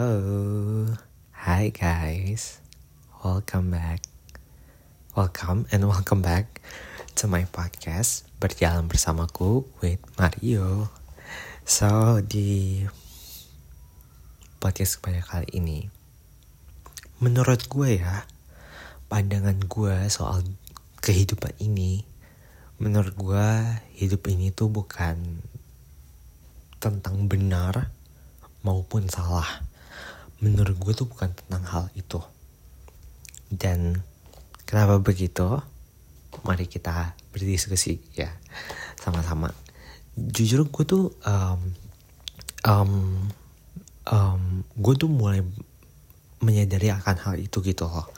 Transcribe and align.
Halo, 0.00 0.96
hi 1.44 1.68
guys, 1.68 2.64
welcome 3.20 3.68
back, 3.68 4.00
welcome 5.12 5.68
and 5.68 5.84
welcome 5.84 6.24
back 6.24 6.64
to 7.20 7.28
my 7.28 7.44
podcast 7.44 8.24
berjalan 8.40 8.88
bersamaku 8.88 9.68
with 9.84 10.00
Mario. 10.16 10.88
So 11.68 12.24
di 12.24 12.80
podcast 14.56 15.04
pada 15.04 15.20
kali 15.20 15.60
ini, 15.60 15.92
menurut 17.20 17.68
gue 17.68 18.00
ya, 18.00 18.24
pandangan 19.12 19.60
gue 19.68 20.08
soal 20.08 20.48
kehidupan 21.04 21.60
ini, 21.60 22.08
menurut 22.80 23.12
gue 23.20 23.48
hidup 24.00 24.24
ini 24.32 24.48
tuh 24.48 24.72
bukan 24.72 25.44
tentang 26.80 27.28
benar 27.28 27.92
maupun 28.64 29.04
salah. 29.12 29.68
Menurut 30.40 30.76
gue 30.80 30.92
tuh 30.96 31.04
bukan 31.04 31.36
tentang 31.36 31.64
hal 31.68 31.84
itu. 31.92 32.20
Dan 33.52 34.00
kenapa 34.64 34.96
begitu? 35.00 35.60
Mari 36.46 36.64
kita 36.64 37.12
berdiskusi 37.34 38.00
ya 38.16 38.32
sama-sama. 38.96 39.52
Jujur 40.16 40.64
gue 40.68 40.84
tuh 40.88 41.12
um, 41.28 41.60
um, 42.64 42.92
um, 44.08 44.42
gue 44.80 44.94
tuh 44.96 45.10
mulai 45.12 45.44
menyadari 46.40 46.88
akan 46.88 47.16
hal 47.20 47.34
itu 47.36 47.60
gitu 47.60 47.84
loh. 47.84 48.08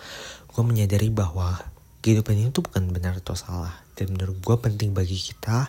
Gue 0.46 0.62
menyadari 0.62 1.10
bahwa 1.10 1.58
kehidupan 2.06 2.38
ini 2.38 2.48
tuh 2.54 2.62
bukan 2.62 2.94
benar 2.94 3.18
atau 3.18 3.34
salah. 3.34 3.82
Dan 3.98 4.14
menurut 4.14 4.38
gue 4.38 4.56
penting 4.62 4.94
bagi 4.94 5.18
kita 5.18 5.66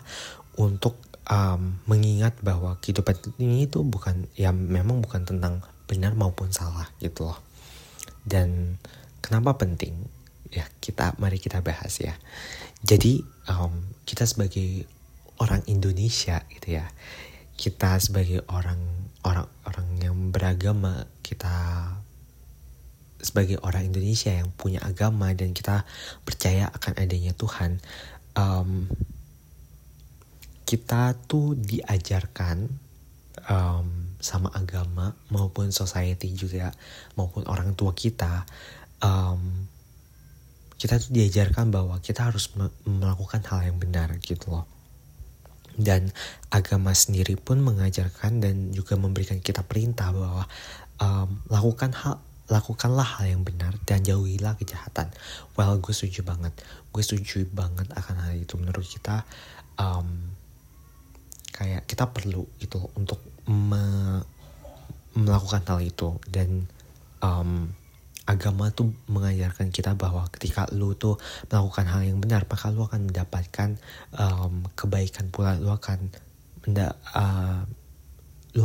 untuk 0.54 0.94
um, 1.28 1.82
mengingat 1.90 2.38
bahwa 2.44 2.78
kehidupan 2.78 3.16
ini 3.40 3.66
itu 3.66 3.82
bukan 3.82 4.28
ya 4.38 4.54
memang 4.54 5.02
bukan 5.02 5.26
tentang 5.26 5.64
benar 5.84 6.16
maupun 6.16 6.50
salah 6.50 6.88
gitu 7.00 7.28
loh. 7.28 7.38
Dan 8.24 8.80
kenapa 9.20 9.56
penting? 9.60 9.94
Ya 10.54 10.68
kita 10.78 11.16
mari 11.18 11.42
kita 11.42 11.60
bahas 11.60 11.98
ya. 12.00 12.14
Jadi 12.84 13.24
um, 13.48 13.84
kita 14.04 14.28
sebagai 14.28 14.86
orang 15.38 15.62
Indonesia 15.66 16.46
gitu 16.50 16.78
ya 16.78 16.86
kita 17.54 17.98
sebagai 18.02 18.42
orang 18.50 18.78
orang 19.22 19.46
orang 19.66 19.88
yang 20.02 20.16
beragama 20.34 21.06
kita 21.22 21.54
sebagai 23.22 23.56
orang 23.64 23.88
Indonesia 23.88 24.34
yang 24.34 24.52
punya 24.52 24.84
agama 24.84 25.32
dan 25.32 25.56
kita 25.56 25.86
percaya 26.26 26.68
akan 26.68 26.92
adanya 26.98 27.32
Tuhan 27.32 27.80
um, 28.36 28.90
kita 30.66 31.14
tuh 31.24 31.56
diajarkan 31.56 32.68
um, 33.48 34.03
sama 34.24 34.48
agama 34.56 35.12
maupun 35.28 35.68
society 35.68 36.32
juga 36.32 36.72
maupun 37.12 37.44
orang 37.44 37.76
tua 37.76 37.92
kita 37.92 38.48
um, 39.04 39.68
kita 40.80 40.96
diajarkan 41.12 41.68
bahwa 41.68 42.00
kita 42.00 42.32
harus 42.32 42.48
melakukan 42.88 43.44
hal 43.44 43.68
yang 43.68 43.76
benar 43.76 44.16
gitu 44.24 44.48
loh 44.48 44.64
dan 45.76 46.08
agama 46.48 46.96
sendiri 46.96 47.36
pun 47.36 47.60
mengajarkan 47.60 48.40
dan 48.40 48.72
juga 48.72 48.96
memberikan 48.96 49.42
kita 49.44 49.60
perintah 49.66 50.08
bahwa 50.14 50.48
um, 51.02 51.28
lakukan 51.50 51.92
hal 51.92 52.16
lakukanlah 52.44 53.08
hal 53.18 53.24
yang 53.24 53.42
benar 53.42 53.72
dan 53.88 54.04
jauhilah 54.04 54.60
kejahatan. 54.60 55.08
Well, 55.56 55.80
gue 55.80 55.96
setuju 55.96 56.28
banget. 56.28 56.52
Gue 56.92 57.00
setuju 57.00 57.48
banget 57.48 57.88
akan 57.96 58.20
hal 58.20 58.36
itu. 58.36 58.60
Menurut 58.60 58.84
kita, 58.84 59.24
um, 59.80 60.28
kayak 61.56 61.88
kita 61.88 62.12
perlu 62.12 62.44
gitu 62.60 62.84
untuk 63.00 63.16
me 63.48 63.84
melakukan 65.14 65.62
hal 65.66 65.80
itu. 65.80 66.18
Dan 66.26 66.66
um, 67.22 67.70
agama 68.24 68.72
tuh 68.72 68.90
mengajarkan 69.06 69.68
kita 69.68 69.94
bahwa 69.94 70.26
ketika 70.32 70.64
lu 70.72 70.96
tuh 70.96 71.20
melakukan 71.52 71.86
hal 71.86 72.02
yang 72.08 72.18
benar 72.24 72.48
maka 72.48 72.72
lu 72.72 72.88
akan 72.88 73.12
mendapatkan 73.12 73.76
um, 74.16 74.66
kebaikan 74.74 75.30
pula. 75.30 75.56
Lu 75.60 75.70
akan 75.70 76.10
menda 76.64 76.96
uh, 77.14 77.62
lu 78.56 78.64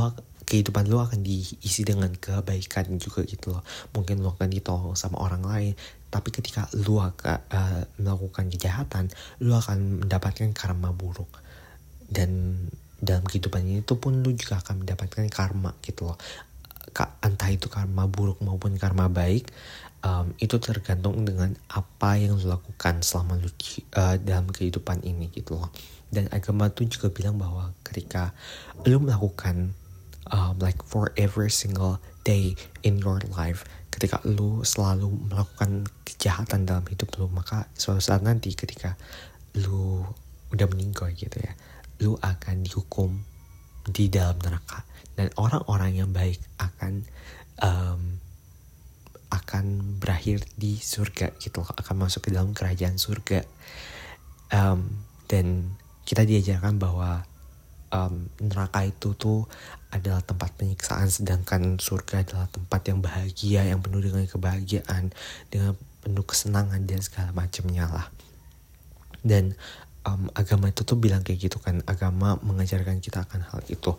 kehidupan 0.49 0.89
lu 0.89 0.97
akan 0.97 1.21
diisi 1.21 1.85
dengan 1.85 2.09
kebaikan 2.09 2.97
juga 2.97 3.21
gitu 3.27 3.53
loh. 3.53 3.63
Mungkin 3.93 4.23
lu 4.23 4.33
akan 4.33 4.49
ditolong 4.49 4.97
sama 4.97 5.21
orang 5.21 5.45
lain 5.45 5.73
tapi 6.09 6.33
ketika 6.33 6.65
lu 6.73 6.97
akan 6.97 7.37
uh, 7.53 7.85
melakukan 8.01 8.49
kejahatan 8.49 9.13
lu 9.45 9.53
akan 9.53 10.01
mendapatkan 10.05 10.49
karma 10.57 10.89
buruk. 10.89 11.29
Dan 12.09 12.65
dalam 12.99 13.23
kehidupan 13.23 13.63
ini 13.63 13.81
tuh 13.81 13.97
pun 13.99 14.19
lu 14.19 14.35
juga 14.35 14.59
akan 14.59 14.83
mendapatkan 14.83 15.25
karma 15.31 15.75
gitu 15.83 16.11
loh. 16.11 16.17
Entah 17.23 17.49
itu 17.53 17.71
karma 17.71 18.09
buruk 18.09 18.43
maupun 18.43 18.75
karma 18.75 19.07
baik 19.07 19.47
um, 20.03 20.31
itu 20.39 20.59
tergantung 20.59 21.23
dengan 21.23 21.55
apa 21.71 22.19
yang 22.19 22.35
lu 22.35 22.45
lakukan 22.49 23.03
selama 23.03 23.39
lu 23.39 23.49
uh, 23.95 24.15
dalam 24.19 24.51
kehidupan 24.51 25.03
ini 25.07 25.31
gitu 25.31 25.59
loh. 25.59 25.71
Dan 26.09 26.27
agama 26.33 26.73
tuh 26.73 26.89
juga 26.89 27.13
bilang 27.13 27.37
bahwa 27.37 27.71
ketika 27.85 28.33
lu 28.83 28.97
melakukan 28.99 29.77
um, 30.33 30.55
like 30.57 30.81
for 30.85 31.13
every 31.15 31.53
single 31.53 32.01
day 32.25 32.57
in 32.85 33.01
your 33.01 33.21
life 33.33 33.65
ketika 33.89 34.21
lu 34.23 34.61
selalu 34.61 35.09
melakukan 35.27 35.89
kejahatan 36.05 36.63
dalam 36.63 36.85
hidup 36.85 37.09
lu 37.17 37.25
maka 37.27 37.67
suatu 37.73 37.99
saat 37.99 38.21
nanti 38.21 38.53
ketika 38.53 38.95
lu 39.57 40.05
udah 40.53 40.67
meninggal 40.69 41.09
gitu 41.13 41.41
ya 41.41 41.53
lu 41.99 42.15
akan 42.19 42.63
dihukum 42.63 43.19
di 43.87 44.11
dalam 44.11 44.39
neraka. 44.39 44.83
Dan 45.15 45.31
orang-orang 45.35 45.99
yang 45.99 46.09
baik 46.15 46.39
akan 46.59 47.03
um, 47.59 48.19
akan 49.29 49.99
berakhir 50.01 50.41
di 50.57 50.79
surga 50.79 51.37
gitu 51.37 51.61
akan 51.61 51.95
masuk 52.07 52.27
ke 52.27 52.29
dalam 52.33 52.55
kerajaan 52.55 52.97
surga. 52.97 53.45
Um, 54.49 55.05
dan 55.29 55.77
kita 56.09 56.25
diajarkan 56.25 56.81
bahwa 56.81 57.29
um, 57.93 58.29
neraka 58.41 58.89
itu 58.89 59.13
tuh 59.13 59.45
adalah 59.93 60.21
tempat 60.21 60.53
penyiksaan 60.57 61.09
sedangkan 61.09 61.77
surga 61.77 62.25
adalah 62.25 62.47
tempat 62.49 62.81
yang 62.89 62.99
bahagia 63.01 63.61
yang 63.65 63.81
penuh 63.81 64.01
dengan 64.01 64.25
kebahagiaan 64.25 65.13
dengan 65.49 65.73
penuh 66.01 66.25
kesenangan 66.25 66.85
dan 66.85 66.99
segala 67.01 67.29
macamnya 67.33 67.85
lah. 67.89 68.07
Dan 69.19 69.53
um, 70.05 70.31
agama 70.35 70.71
itu 70.71 70.85
tuh 70.85 70.99
bilang 70.99 71.25
kayak 71.25 71.49
gitu 71.49 71.57
kan 71.59 71.83
agama 71.87 72.39
mengajarkan 72.43 73.03
kita 73.03 73.25
akan 73.25 73.41
hal 73.43 73.61
itu. 73.67 73.95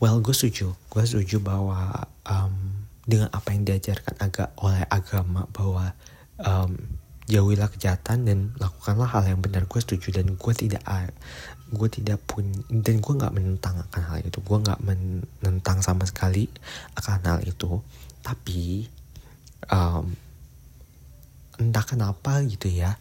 Well 0.00 0.20
gue 0.24 0.32
setuju. 0.32 0.72
Gue 0.88 1.04
setuju 1.04 1.40
bahwa 1.44 2.08
um, 2.24 2.84
dengan 3.04 3.28
apa 3.32 3.52
yang 3.52 3.68
diajarkan 3.68 4.16
agak 4.20 4.48
oleh 4.60 4.84
agama 4.88 5.44
bahwa 5.52 5.92
um, 6.40 6.76
jauhilah 7.30 7.70
kejahatan 7.70 8.26
dan 8.26 8.38
lakukanlah 8.56 9.08
hal 9.08 9.24
yang 9.28 9.40
benar. 9.44 9.68
Gue 9.68 9.80
setuju 9.80 10.20
dan 10.20 10.34
gue 10.34 10.54
tidak 10.56 10.82
gue 11.70 11.86
tidak 11.86 12.18
pun 12.26 12.42
dan 12.66 12.98
gue 12.98 13.14
nggak 13.14 13.34
menentang 13.34 13.76
akan 13.78 14.02
hal 14.08 14.18
itu. 14.24 14.40
Gue 14.40 14.58
nggak 14.58 14.80
menentang 14.82 15.84
sama 15.84 16.08
sekali 16.08 16.48
akan 16.96 17.20
hal 17.24 17.40
itu. 17.44 17.78
Tapi 18.24 18.88
um, 19.68 20.16
entah 21.60 21.84
kenapa 21.84 22.40
gitu 22.48 22.72
ya 22.72 22.96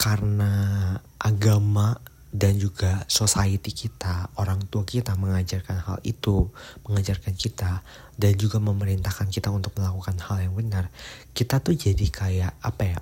karena 0.00 0.94
agama 1.18 1.98
dan 2.28 2.60
juga 2.60 3.08
society 3.08 3.72
kita, 3.72 4.28
orang 4.36 4.68
tua 4.68 4.84
kita 4.84 5.16
mengajarkan 5.16 5.80
hal 5.80 5.98
itu, 6.04 6.52
mengajarkan 6.84 7.32
kita 7.32 7.80
dan 8.20 8.32
juga 8.36 8.60
memerintahkan 8.60 9.32
kita 9.32 9.48
untuk 9.48 9.72
melakukan 9.80 10.20
hal 10.20 10.44
yang 10.44 10.52
benar. 10.52 10.92
Kita 11.32 11.64
tuh 11.64 11.72
jadi 11.72 12.06
kayak 12.12 12.52
apa 12.60 12.82
ya? 12.84 12.98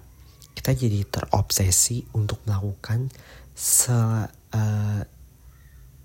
Kita 0.54 0.70
jadi 0.72 1.02
terobsesi 1.04 2.06
untuk 2.14 2.38
melakukan 2.46 3.10
se 3.52 3.92
uh, 3.92 5.02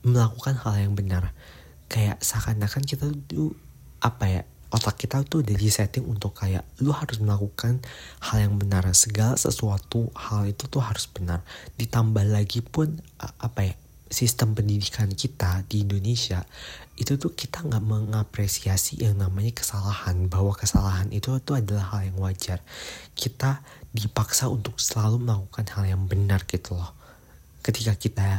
melakukan 0.02 0.56
hal 0.66 0.74
yang 0.82 0.94
benar. 0.98 1.38
Kayak 1.86 2.20
seakan-akan 2.26 2.84
kita 2.90 3.06
tuh 3.30 3.54
apa 4.02 4.26
ya? 4.28 4.44
Otak 4.72 5.04
kita 5.04 5.28
tuh 5.28 5.44
udah 5.44 5.56
setting 5.68 6.08
untuk 6.08 6.32
kayak 6.32 6.64
lu 6.80 6.96
harus 6.96 7.20
melakukan 7.20 7.84
hal 8.24 8.38
yang 8.40 8.56
benar. 8.56 8.88
Segala 8.96 9.36
sesuatu 9.36 10.08
hal 10.16 10.48
itu 10.48 10.66
tuh 10.72 10.80
harus 10.80 11.06
benar. 11.12 11.44
Ditambah 11.76 12.24
lagi 12.24 12.64
pun 12.64 12.96
apa 13.20 13.68
ya 13.68 13.76
sistem 14.12 14.52
pendidikan 14.56 15.08
kita 15.12 15.64
di 15.72 15.88
Indonesia 15.88 16.44
itu 17.00 17.16
tuh 17.16 17.32
kita 17.32 17.64
nggak 17.64 17.84
mengapresiasi 17.84 19.00
yang 19.04 19.16
namanya 19.20 19.56
kesalahan 19.56 20.28
bahwa 20.28 20.52
kesalahan 20.52 21.08
itu 21.16 21.32
tuh 21.44 21.60
adalah 21.60 21.96
hal 21.96 22.12
yang 22.12 22.18
wajar. 22.20 22.60
Kita 23.16 23.64
dipaksa 23.92 24.48
untuk 24.48 24.80
selalu 24.80 25.20
melakukan 25.20 25.68
hal 25.76 25.84
yang 25.84 26.04
benar 26.08 26.48
gitu 26.48 26.80
loh 26.80 27.01
ketika 27.62 27.94
kita 27.98 28.30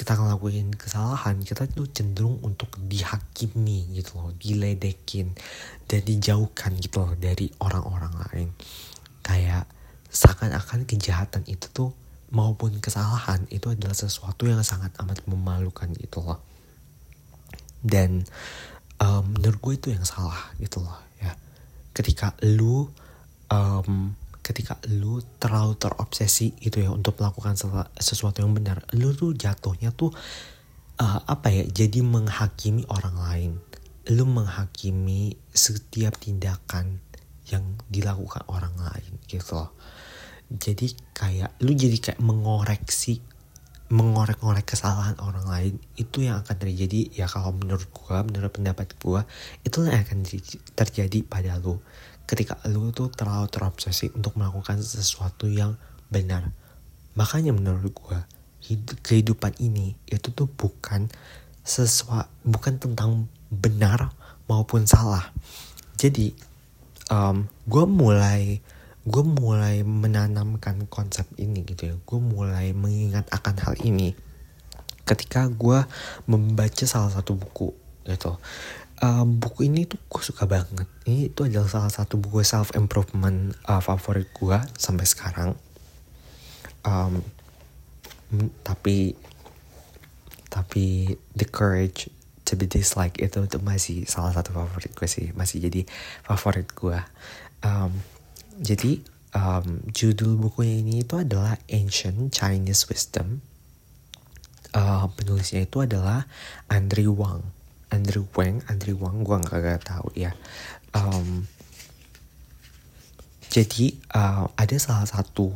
kita 0.00 0.16
ngelakuin 0.16 0.72
kesalahan 0.80 1.44
kita 1.44 1.68
tuh 1.68 1.84
cenderung 1.92 2.40
untuk 2.40 2.72
dihakimi 2.80 3.92
gitu 3.92 4.16
loh 4.16 4.32
diledekin 4.40 5.36
dan 5.84 6.00
dijauhkan 6.00 6.72
gitu 6.80 7.04
loh 7.04 7.12
dari 7.20 7.52
orang-orang 7.60 8.14
lain. 8.16 8.48
Kayak 9.20 9.68
seakan-akan 10.08 10.88
kejahatan 10.88 11.44
itu 11.44 11.68
tuh 11.68 11.90
maupun 12.32 12.80
kesalahan 12.80 13.44
itu 13.52 13.68
adalah 13.74 13.92
sesuatu 13.92 14.48
yang 14.48 14.64
sangat 14.64 14.94
amat 15.04 15.20
memalukan 15.28 15.92
gitu 16.00 16.24
loh. 16.24 16.40
Dan 17.84 18.24
um, 19.04 19.36
menurut 19.36 19.58
gue 19.60 19.74
itu 19.84 19.88
yang 19.92 20.06
salah 20.08 20.48
gitu 20.56 20.80
loh 20.80 20.96
ya. 21.20 21.36
Ketika 21.92 22.32
lu 22.46 22.88
um, 23.52 24.16
ketika 24.50 24.82
lu 24.90 25.22
terlalu 25.38 25.78
terobsesi 25.78 26.58
gitu 26.58 26.82
ya 26.82 26.90
untuk 26.90 27.22
melakukan 27.22 27.54
sesuatu 27.94 28.42
yang 28.42 28.50
benar 28.50 28.82
lu 28.98 29.14
tuh 29.14 29.30
jatuhnya 29.38 29.94
tuh 29.94 30.10
uh, 31.00 31.20
apa 31.24 31.48
ya 31.48 31.64
jadi 31.66 32.04
menghakimi 32.04 32.84
orang 32.92 33.16
lain. 33.16 33.52
Lu 34.12 34.28
menghakimi 34.28 35.34
setiap 35.50 36.20
tindakan 36.20 37.00
yang 37.48 37.64
dilakukan 37.88 38.44
orang 38.46 38.76
lain 38.76 39.12
gitu 39.26 39.56
loh. 39.56 39.72
Jadi 40.50 40.92
kayak 41.14 41.56
lu 41.64 41.72
jadi 41.74 41.96
kayak 41.98 42.20
mengoreksi 42.20 43.22
mengorek-ngorek 43.90 44.70
kesalahan 44.70 45.18
orang 45.18 45.46
lain 45.50 45.74
itu 45.98 46.22
yang 46.26 46.42
akan 46.42 46.56
terjadi. 46.58 47.10
Ya 47.10 47.26
kalau 47.26 47.54
menurut 47.54 47.90
gua 47.90 48.22
menurut 48.22 48.50
pendapat 48.54 48.94
gua 48.98 49.26
itu 49.66 49.82
yang 49.86 50.02
akan 50.02 50.26
terjadi 50.78 51.18
pada 51.26 51.58
lu 51.58 51.78
ketika 52.30 52.62
lu 52.70 52.94
tuh 52.94 53.10
terlalu 53.10 53.50
terobsesi 53.50 54.14
untuk 54.14 54.38
melakukan 54.38 54.78
sesuatu 54.78 55.50
yang 55.50 55.74
benar. 56.06 56.54
Makanya 57.18 57.50
menurut 57.50 57.90
gua 57.90 58.22
kehidupan 59.02 59.58
ini 59.58 59.98
itu 60.06 60.30
tuh 60.30 60.46
bukan 60.46 61.10
sesuatu 61.66 62.30
bukan 62.46 62.78
tentang 62.78 63.26
benar 63.50 64.14
maupun 64.46 64.86
salah. 64.86 65.34
Jadi 65.98 66.30
um, 67.10 67.50
gue 67.66 67.84
mulai 67.90 68.62
gue 69.02 69.24
mulai 69.26 69.82
menanamkan 69.82 70.86
konsep 70.86 71.26
ini 71.34 71.66
gitu 71.66 71.90
ya. 71.90 71.94
Gue 72.06 72.22
mulai 72.22 72.70
mengingat 72.70 73.26
akan 73.34 73.56
hal 73.58 73.74
ini. 73.82 74.14
Ketika 75.02 75.50
gue 75.50 75.82
membaca 76.30 76.84
salah 76.86 77.10
satu 77.10 77.34
buku 77.34 77.74
gitu 78.06 78.38
um, 79.00 79.40
buku 79.40 79.68
ini 79.68 79.84
tuh 79.88 80.00
gue 80.00 80.22
suka 80.22 80.44
banget 80.46 80.88
ini 81.08 81.32
itu 81.32 81.44
adalah 81.44 81.68
salah 81.68 81.92
satu 81.92 82.20
buku 82.20 82.44
self 82.44 82.72
improvement 82.76 83.56
uh, 83.66 83.82
favorit 83.82 84.28
gue 84.32 84.58
sampai 84.76 85.06
sekarang 85.08 85.50
um, 86.86 87.20
tapi 88.62 89.18
tapi 90.50 91.14
the 91.34 91.46
courage 91.46 92.10
to 92.46 92.54
be 92.58 92.66
disliked 92.66 93.18
itu 93.22 93.46
itu 93.46 93.58
masih 93.62 94.06
salah 94.06 94.34
satu 94.34 94.54
favorit 94.54 94.90
gue 94.94 95.08
sih 95.10 95.30
masih 95.34 95.62
jadi 95.66 95.86
favorit 96.22 96.70
gue 96.74 96.98
um, 97.62 97.92
jadi 98.60 99.00
um, 99.34 99.86
judul 99.90 100.38
bukunya 100.38 100.82
ini 100.82 101.02
itu 101.06 101.18
adalah 101.18 101.58
Ancient 101.70 102.34
Chinese 102.34 102.86
Wisdom. 102.90 103.42
Uh, 104.70 105.10
penulisnya 105.18 105.66
itu 105.66 105.82
adalah 105.82 106.30
Andrew 106.70 107.10
Wang. 107.14 107.42
Andrew 107.90 108.26
Wang, 108.34 108.62
Andrew 108.70 108.96
Wang, 108.98 109.26
gue 109.26 109.36
nggak 109.36 109.60
gak 109.60 109.82
tahu 109.86 110.08
ya. 110.14 110.32
Um, 110.94 111.46
jadi 113.50 113.98
uh, 114.14 114.46
ada 114.54 114.76
salah 114.78 115.06
satu 115.10 115.50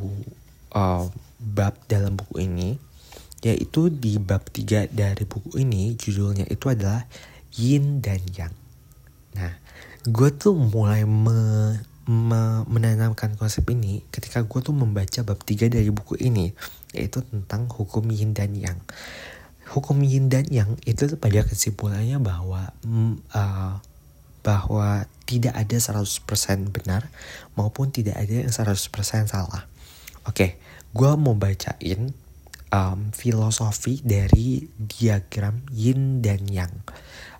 uh, 0.75 1.07
bab 1.39 1.75
dalam 1.87 2.19
buku 2.19 2.43
ini, 2.43 2.75
yaitu 3.39 3.87
di 3.87 4.19
bab 4.19 4.43
tiga 4.51 4.87
dari 4.91 5.23
buku 5.23 5.55
ini 5.59 5.95
judulnya 5.95 6.47
itu 6.51 6.67
adalah 6.67 7.07
Yin 7.55 8.03
dan 8.03 8.19
Yang. 8.35 8.55
Nah, 9.35 9.55
gue 10.03 10.29
tuh 10.35 10.55
mulai 10.55 11.07
me 11.07 11.71
me 12.05 12.61
menanamkan 12.69 13.33
konsep 13.33 13.65
ini 13.73 14.05
ketika 14.13 14.45
gue 14.45 14.59
tuh 14.61 14.77
membaca 14.77 15.25
bab 15.25 15.41
3 15.41 15.73
dari 15.73 15.89
buku 15.89 16.21
ini 16.21 16.53
yaitu 16.93 17.25
tentang 17.25 17.65
hukum 17.65 18.05
yin 18.13 18.31
dan 18.37 18.53
yang 18.53 18.77
hukum 19.73 20.01
yin 20.05 20.29
dan 20.29 20.45
yang 20.53 20.77
itu 20.85 21.09
pada 21.17 21.41
kesimpulannya 21.41 22.21
bahwa 22.21 22.69
uh, 23.33 23.81
bahwa 24.45 25.09
tidak 25.25 25.57
ada 25.57 25.77
100% 25.81 26.05
benar 26.69 27.09
maupun 27.57 27.89
tidak 27.89 28.21
ada 28.21 28.45
yang 28.45 28.51
100% 28.53 28.77
salah. 29.25 29.65
Oke 30.29 30.61
gue 30.95 31.11
mau 31.19 31.35
bacain 31.35 32.13
um, 32.71 32.99
filosofi 33.11 33.99
dari 34.05 34.63
diagram 34.77 35.65
yin 35.73 36.21
dan 36.21 36.45
yang. 36.45 36.71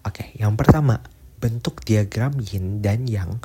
Oke 0.01 0.33
yang 0.35 0.57
pertama 0.57 0.99
bentuk 1.37 1.85
diagram 1.85 2.35
yin 2.41 2.81
dan 2.81 3.05
yang 3.05 3.37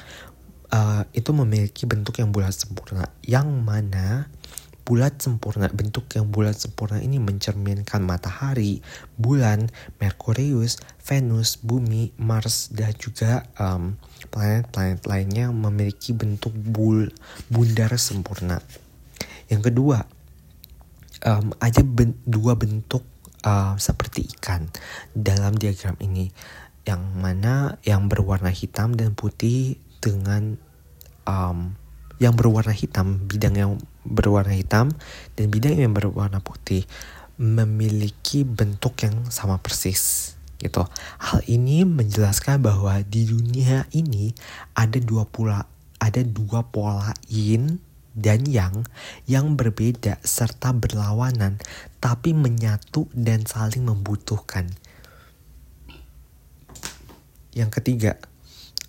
uh, 0.72 1.04
itu 1.12 1.30
memiliki 1.36 1.84
bentuk 1.84 2.16
yang 2.18 2.32
bulat 2.32 2.56
sempurna. 2.56 3.12
Yang 3.22 3.48
mana 3.60 4.32
bulat 4.90 5.22
sempurna 5.22 5.70
bentuk 5.70 6.10
yang 6.18 6.26
bulat 6.34 6.58
sempurna 6.58 6.98
ini 6.98 7.22
mencerminkan 7.22 8.02
matahari, 8.02 8.82
bulan, 9.14 9.70
Merkurius, 10.02 10.82
Venus, 10.98 11.62
bumi, 11.62 12.10
Mars 12.18 12.74
dan 12.74 12.90
juga 12.98 13.46
planet-planet 14.34 15.06
um, 15.06 15.10
lainnya 15.14 15.46
memiliki 15.54 16.10
bentuk 16.10 16.50
bul 16.58 17.06
bundar 17.46 17.94
sempurna. 18.02 18.58
Yang 19.46 19.70
kedua, 19.70 20.02
um, 21.22 21.54
ada 21.62 21.86
ben 21.86 22.18
dua 22.26 22.58
bentuk 22.58 23.06
uh, 23.46 23.78
seperti 23.78 24.26
ikan 24.42 24.66
dalam 25.14 25.54
diagram 25.54 25.94
ini, 26.02 26.34
yang 26.82 27.14
mana 27.14 27.78
yang 27.86 28.10
berwarna 28.10 28.50
hitam 28.50 28.98
dan 28.98 29.14
putih 29.14 29.78
dengan 30.02 30.58
um, 31.30 31.78
yang 32.18 32.34
berwarna 32.34 32.74
hitam, 32.74 33.22
bidang 33.30 33.54
yang 33.54 33.72
berwarna 34.04 34.56
hitam 34.56 34.92
dan 35.36 35.46
bidang 35.52 35.76
yang 35.76 35.92
berwarna 35.92 36.40
putih 36.40 36.84
memiliki 37.40 38.44
bentuk 38.44 39.00
yang 39.00 39.28
sama 39.32 39.56
persis 39.60 40.34
gitu. 40.60 40.84
Hal 41.16 41.40
ini 41.48 41.88
menjelaskan 41.88 42.60
bahwa 42.60 43.00
di 43.00 43.24
dunia 43.24 43.88
ini 43.96 44.36
ada 44.76 45.00
dua 45.00 45.24
pola 45.24 45.64
ada 46.00 46.20
dua 46.20 46.68
pola 46.68 47.16
yin 47.28 47.80
dan 48.12 48.44
yang 48.44 48.84
yang 49.24 49.56
berbeda 49.56 50.20
serta 50.20 50.76
berlawanan 50.76 51.56
tapi 52.02 52.36
menyatu 52.36 53.08
dan 53.16 53.48
saling 53.48 53.88
membutuhkan. 53.88 54.68
Yang 57.50 57.70
ketiga, 57.80 58.12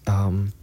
um, 0.06 0.54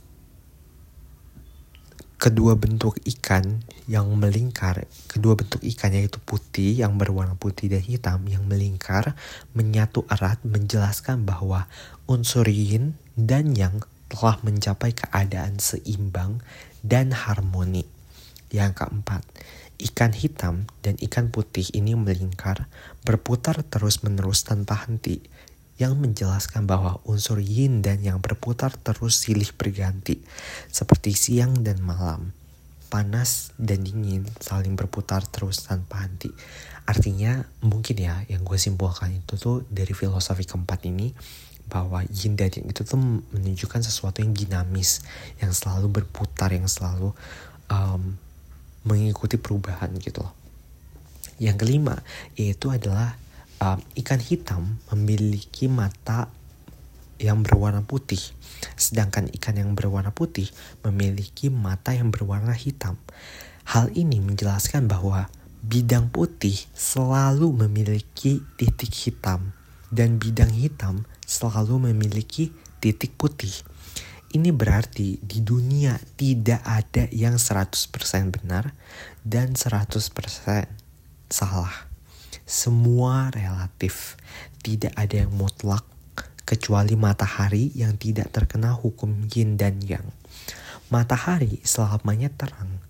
kedua 2.18 2.58
bentuk 2.58 2.98
ikan 3.06 3.62
yang 3.86 4.10
melingkar, 4.18 4.90
kedua 5.06 5.38
bentuk 5.38 5.62
ikan 5.62 5.94
yaitu 5.94 6.18
putih 6.18 6.74
yang 6.74 6.98
berwarna 6.98 7.38
putih 7.38 7.70
dan 7.70 7.78
hitam 7.78 8.26
yang 8.26 8.42
melingkar 8.42 9.14
menyatu 9.54 10.02
erat 10.10 10.42
menjelaskan 10.42 11.22
bahwa 11.22 11.70
unsur 12.10 12.42
yin 12.50 12.98
dan 13.14 13.54
yang 13.54 13.78
telah 14.10 14.34
mencapai 14.42 14.98
keadaan 14.98 15.62
seimbang 15.62 16.42
dan 16.82 17.14
harmoni. 17.14 17.86
Yang 18.50 18.82
keempat, 18.82 19.22
ikan 19.78 20.10
hitam 20.10 20.66
dan 20.82 20.98
ikan 20.98 21.30
putih 21.30 21.70
ini 21.70 21.94
melingkar, 21.94 22.66
berputar 23.06 23.62
terus-menerus 23.62 24.42
tanpa 24.42 24.90
henti 24.90 25.22
yang 25.78 25.94
menjelaskan 25.94 26.66
bahwa 26.66 26.98
unsur 27.06 27.38
yin 27.38 27.80
dan 27.80 28.02
yang 28.02 28.18
berputar 28.18 28.74
terus 28.74 29.22
silih 29.22 29.46
berganti, 29.54 30.18
seperti 30.68 31.14
siang 31.14 31.62
dan 31.62 31.78
malam. 31.78 32.34
Panas 32.88 33.52
dan 33.60 33.84
dingin 33.84 34.24
saling 34.40 34.74
berputar 34.74 35.22
terus 35.28 35.62
tanpa 35.62 36.02
henti. 36.02 36.32
Artinya 36.88 37.44
mungkin 37.60 38.00
ya 38.00 38.24
yang 38.32 38.42
gue 38.42 38.56
simpulkan 38.56 39.12
itu 39.12 39.36
tuh 39.36 39.60
dari 39.68 39.92
filosofi 39.92 40.48
keempat 40.48 40.88
ini 40.88 41.12
bahwa 41.68 42.00
yin 42.08 42.32
dan 42.32 42.48
yang 42.48 42.72
itu 42.72 42.80
tuh 42.88 42.96
menunjukkan 42.96 43.84
sesuatu 43.84 44.24
yang 44.24 44.32
dinamis, 44.32 45.04
yang 45.38 45.52
selalu 45.52 46.00
berputar, 46.00 46.48
yang 46.48 46.64
selalu 46.64 47.12
um, 47.68 48.16
mengikuti 48.88 49.36
perubahan 49.36 49.92
gitu 50.00 50.24
loh. 50.24 50.32
Yang 51.36 51.56
kelima 51.60 52.00
yaitu 52.40 52.72
adalah 52.72 53.20
um, 53.62 53.78
ikan 53.98 54.20
hitam 54.22 54.78
memiliki 54.90 55.66
mata 55.66 56.30
yang 57.18 57.42
berwarna 57.42 57.82
putih, 57.82 58.22
sedangkan 58.78 59.26
ikan 59.38 59.58
yang 59.58 59.74
berwarna 59.74 60.14
putih 60.14 60.46
memiliki 60.86 61.50
mata 61.50 61.90
yang 61.94 62.14
berwarna 62.14 62.54
hitam. 62.54 62.94
Hal 63.66 63.90
ini 63.92 64.22
menjelaskan 64.22 64.86
bahwa 64.86 65.26
bidang 65.66 66.08
putih 66.14 66.56
selalu 66.72 67.50
memiliki 67.66 68.40
titik 68.56 68.94
hitam 68.94 69.52
dan 69.90 70.16
bidang 70.22 70.54
hitam 70.54 71.04
selalu 71.26 71.90
memiliki 71.90 72.54
titik 72.78 73.18
putih. 73.18 73.52
Ini 74.28 74.52
berarti 74.52 75.18
di 75.24 75.40
dunia 75.40 75.96
tidak 76.20 76.60
ada 76.60 77.08
yang 77.08 77.40
100% 77.40 77.88
benar 78.28 78.76
dan 79.24 79.56
100% 79.56 80.68
salah. 81.32 81.87
Semua 82.48 83.28
relatif, 83.28 84.16
tidak 84.64 84.96
ada 84.96 85.20
yang 85.20 85.36
mutlak 85.36 85.84
kecuali 86.48 86.96
matahari 86.96 87.68
yang 87.76 88.00
tidak 88.00 88.32
terkena 88.32 88.72
hukum 88.72 89.28
yin 89.28 89.60
dan 89.60 89.84
yang. 89.84 90.08
Matahari 90.88 91.60
selamanya 91.60 92.32
terang 92.32 92.80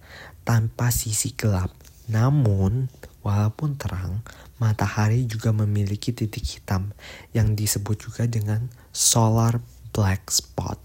tanpa 0.46 0.94
sisi 0.94 1.34
gelap. 1.34 1.74
Namun, 2.06 2.86
walaupun 3.26 3.74
terang, 3.74 4.22
matahari 4.62 5.26
juga 5.26 5.50
memiliki 5.50 6.14
titik 6.14 6.46
hitam 6.46 6.94
yang 7.34 7.58
disebut 7.58 7.98
juga 7.98 8.30
dengan 8.30 8.70
solar 8.94 9.58
black 9.90 10.30
spot. 10.30 10.78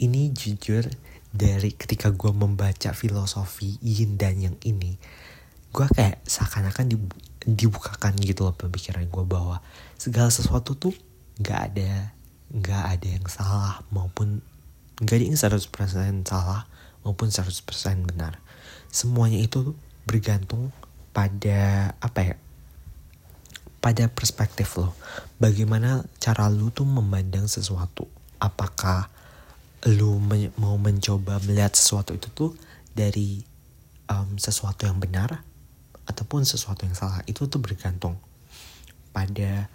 Ini 0.00 0.32
jujur 0.32 0.88
dari 1.36 1.76
ketika 1.76 2.08
gue 2.16 2.32
membaca 2.32 2.96
filosofi 2.96 3.76
yin 3.84 4.16
dan 4.16 4.40
yang 4.40 4.56
ini, 4.64 4.96
gue 5.76 5.86
kayak 5.92 6.24
seakan-akan 6.24 6.88
dibukakan 7.44 8.16
gitu 8.16 8.48
loh 8.48 8.56
pemikiran 8.56 9.04
gue 9.04 9.24
bahwa 9.28 9.60
segala 10.00 10.32
sesuatu 10.32 10.72
tuh 10.72 10.96
nggak 11.36 11.60
ada 11.72 12.16
nggak 12.48 12.84
ada 12.96 13.08
yang 13.20 13.26
salah 13.28 13.84
maupun 13.92 14.40
nggak 15.04 15.16
ada 15.20 15.24
yang 15.28 15.36
100% 15.36 16.24
salah 16.24 16.64
maupun 17.04 17.28
100% 17.30 17.62
benar. 18.08 18.40
Semuanya 18.90 19.38
itu 19.38 19.76
bergantung 20.02 20.74
pada 21.12 21.92
apa 22.02 22.20
ya 22.34 22.36
pada 23.78 24.10
perspektif 24.10 24.74
lo. 24.74 24.98
Bagaimana 25.38 26.02
cara 26.18 26.50
lu 26.50 26.74
tuh 26.74 26.88
memandang 26.88 27.46
sesuatu? 27.46 28.10
Apakah 28.42 29.06
lu 29.86 30.18
men 30.18 30.50
mau 30.58 30.74
mencoba 30.74 31.38
melihat 31.46 31.78
sesuatu 31.78 32.10
itu 32.10 32.26
tuh 32.34 32.50
dari 32.90 33.38
um, 34.10 34.34
sesuatu 34.34 34.90
yang 34.90 34.98
benar 34.98 35.45
ataupun 36.06 36.46
sesuatu 36.46 36.86
yang 36.86 36.94
salah 36.94 37.22
itu 37.26 37.46
tuh 37.50 37.58
bergantung 37.58 38.16
pada 39.10 39.70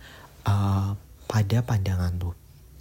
uh, 0.47 0.95
pada 1.27 1.57
pandangan 1.63 2.15
lu. 2.19 2.31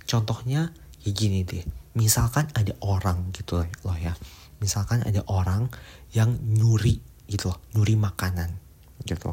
Contohnya 0.07 0.75
ya 1.03 1.11
gini 1.15 1.47
deh 1.47 1.63
misalkan 1.95 2.47
ada 2.55 2.75
orang 2.83 3.31
gitu 3.35 3.63
loh 3.63 3.99
ya. 3.99 4.15
Misalkan 4.61 5.03
ada 5.03 5.25
orang 5.27 5.73
yang 6.13 6.37
nyuri 6.41 7.01
gitu 7.31 7.51
loh 7.51 7.59
nyuri 7.73 7.95
makanan 7.97 8.59
gitu 9.07 9.33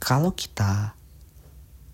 kalau 0.00 0.32
kita 0.32 0.96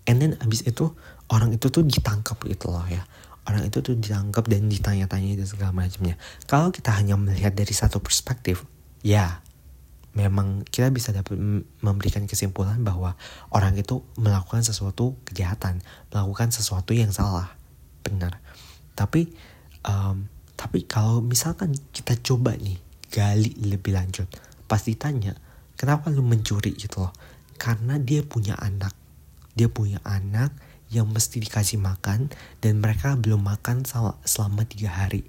and 0.07 0.23
then 0.23 0.33
abis 0.39 0.63
itu 0.63 0.95
orang 1.27 1.51
itu 1.51 1.67
tuh 1.67 1.83
ditangkap 1.83 2.39
gitu 2.47 2.71
loh 2.71 2.87
ya. 2.87 3.03
Orang 3.47 3.63
itu 3.67 3.79
tuh 3.79 3.95
ditangkap 3.95 4.47
dan 4.47 4.67
ditanya-tanya 4.67 5.39
dan 5.39 5.47
segala 5.47 5.71
macamnya. 5.71 6.19
Kalau 6.47 6.71
kita 6.71 6.95
hanya 6.95 7.15
melihat 7.19 7.55
dari 7.55 7.71
satu 7.71 7.99
perspektif 7.99 8.63
ya 9.03 9.43
memang 10.17 10.65
kita 10.65 10.89
bisa 10.89 11.13
dapat 11.13 11.37
memberikan 11.85 12.25
kesimpulan 12.25 12.81
bahwa 12.81 13.13
orang 13.53 13.77
itu 13.77 14.01
melakukan 14.17 14.65
sesuatu 14.65 15.13
kejahatan 15.29 15.85
melakukan 16.09 16.49
sesuatu 16.49 16.97
yang 16.97 17.13
salah. 17.13 17.53
Benar. 18.01 18.41
Tapi 18.97 19.29
um, 19.85 20.25
tapi 20.57 20.89
kalau 20.89 21.21
misalkan 21.21 21.77
kita 21.93 22.17
coba 22.17 22.57
nih 22.57 22.81
gali 23.13 23.53
lebih 23.61 23.93
lanjut 23.93 24.25
pasti 24.65 24.97
tanya 24.97 25.37
kenapa 25.77 26.09
lu 26.09 26.25
mencuri? 26.25 26.73
Gitu 26.73 26.97
loh. 26.97 27.13
Karena 27.61 28.01
dia 28.01 28.25
punya 28.25 28.57
anak. 28.57 28.97
Dia 29.53 29.69
punya 29.69 30.01
anak 30.03 30.51
yang 30.89 31.07
mesti 31.09 31.37
dikasih 31.43 31.77
makan 31.77 32.33
dan 32.59 32.81
mereka 32.81 33.13
belum 33.15 33.45
makan 33.45 33.85
selama 34.25 34.65
tiga 34.65 34.91
hari. 34.91 35.23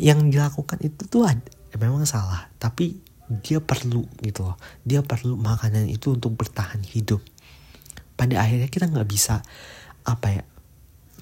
Yang 0.00 0.38
dilakukan 0.38 0.78
itu 0.86 1.02
tuh 1.10 1.26
ada, 1.26 1.50
memang 1.76 2.06
salah. 2.06 2.46
Tapi 2.62 3.09
dia 3.30 3.62
perlu 3.62 4.02
gitu 4.20 4.50
loh 4.50 4.58
dia 4.82 5.06
perlu 5.06 5.38
makanan 5.38 5.86
itu 5.86 6.18
untuk 6.18 6.34
bertahan 6.34 6.82
hidup 6.82 7.22
pada 8.18 8.42
akhirnya 8.42 8.66
kita 8.66 8.90
nggak 8.90 9.06
bisa 9.06 9.40
apa 10.02 10.26
ya 10.34 10.44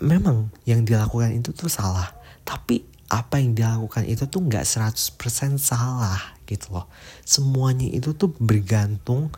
memang 0.00 0.48
yang 0.64 0.88
dilakukan 0.88 1.36
itu 1.36 1.52
tuh 1.52 1.68
salah 1.68 2.08
tapi 2.48 2.88
apa 3.12 3.40
yang 3.40 3.52
dilakukan 3.52 4.08
itu 4.08 4.24
tuh 4.24 4.40
nggak 4.40 4.64
100% 4.64 5.60
salah 5.60 6.20
gitu 6.48 6.72
loh 6.72 6.88
semuanya 7.28 7.88
itu 7.92 8.16
tuh 8.16 8.32
bergantung 8.40 9.28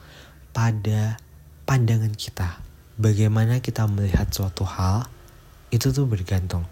pada 0.50 1.18
pandangan 1.70 2.10
kita. 2.10 2.58
Bagaimana 2.98 3.62
kita 3.62 3.86
melihat 3.86 4.26
suatu 4.34 4.66
hal 4.66 5.06
itu 5.70 5.94
tuh 5.94 6.04
bergantung. 6.04 6.66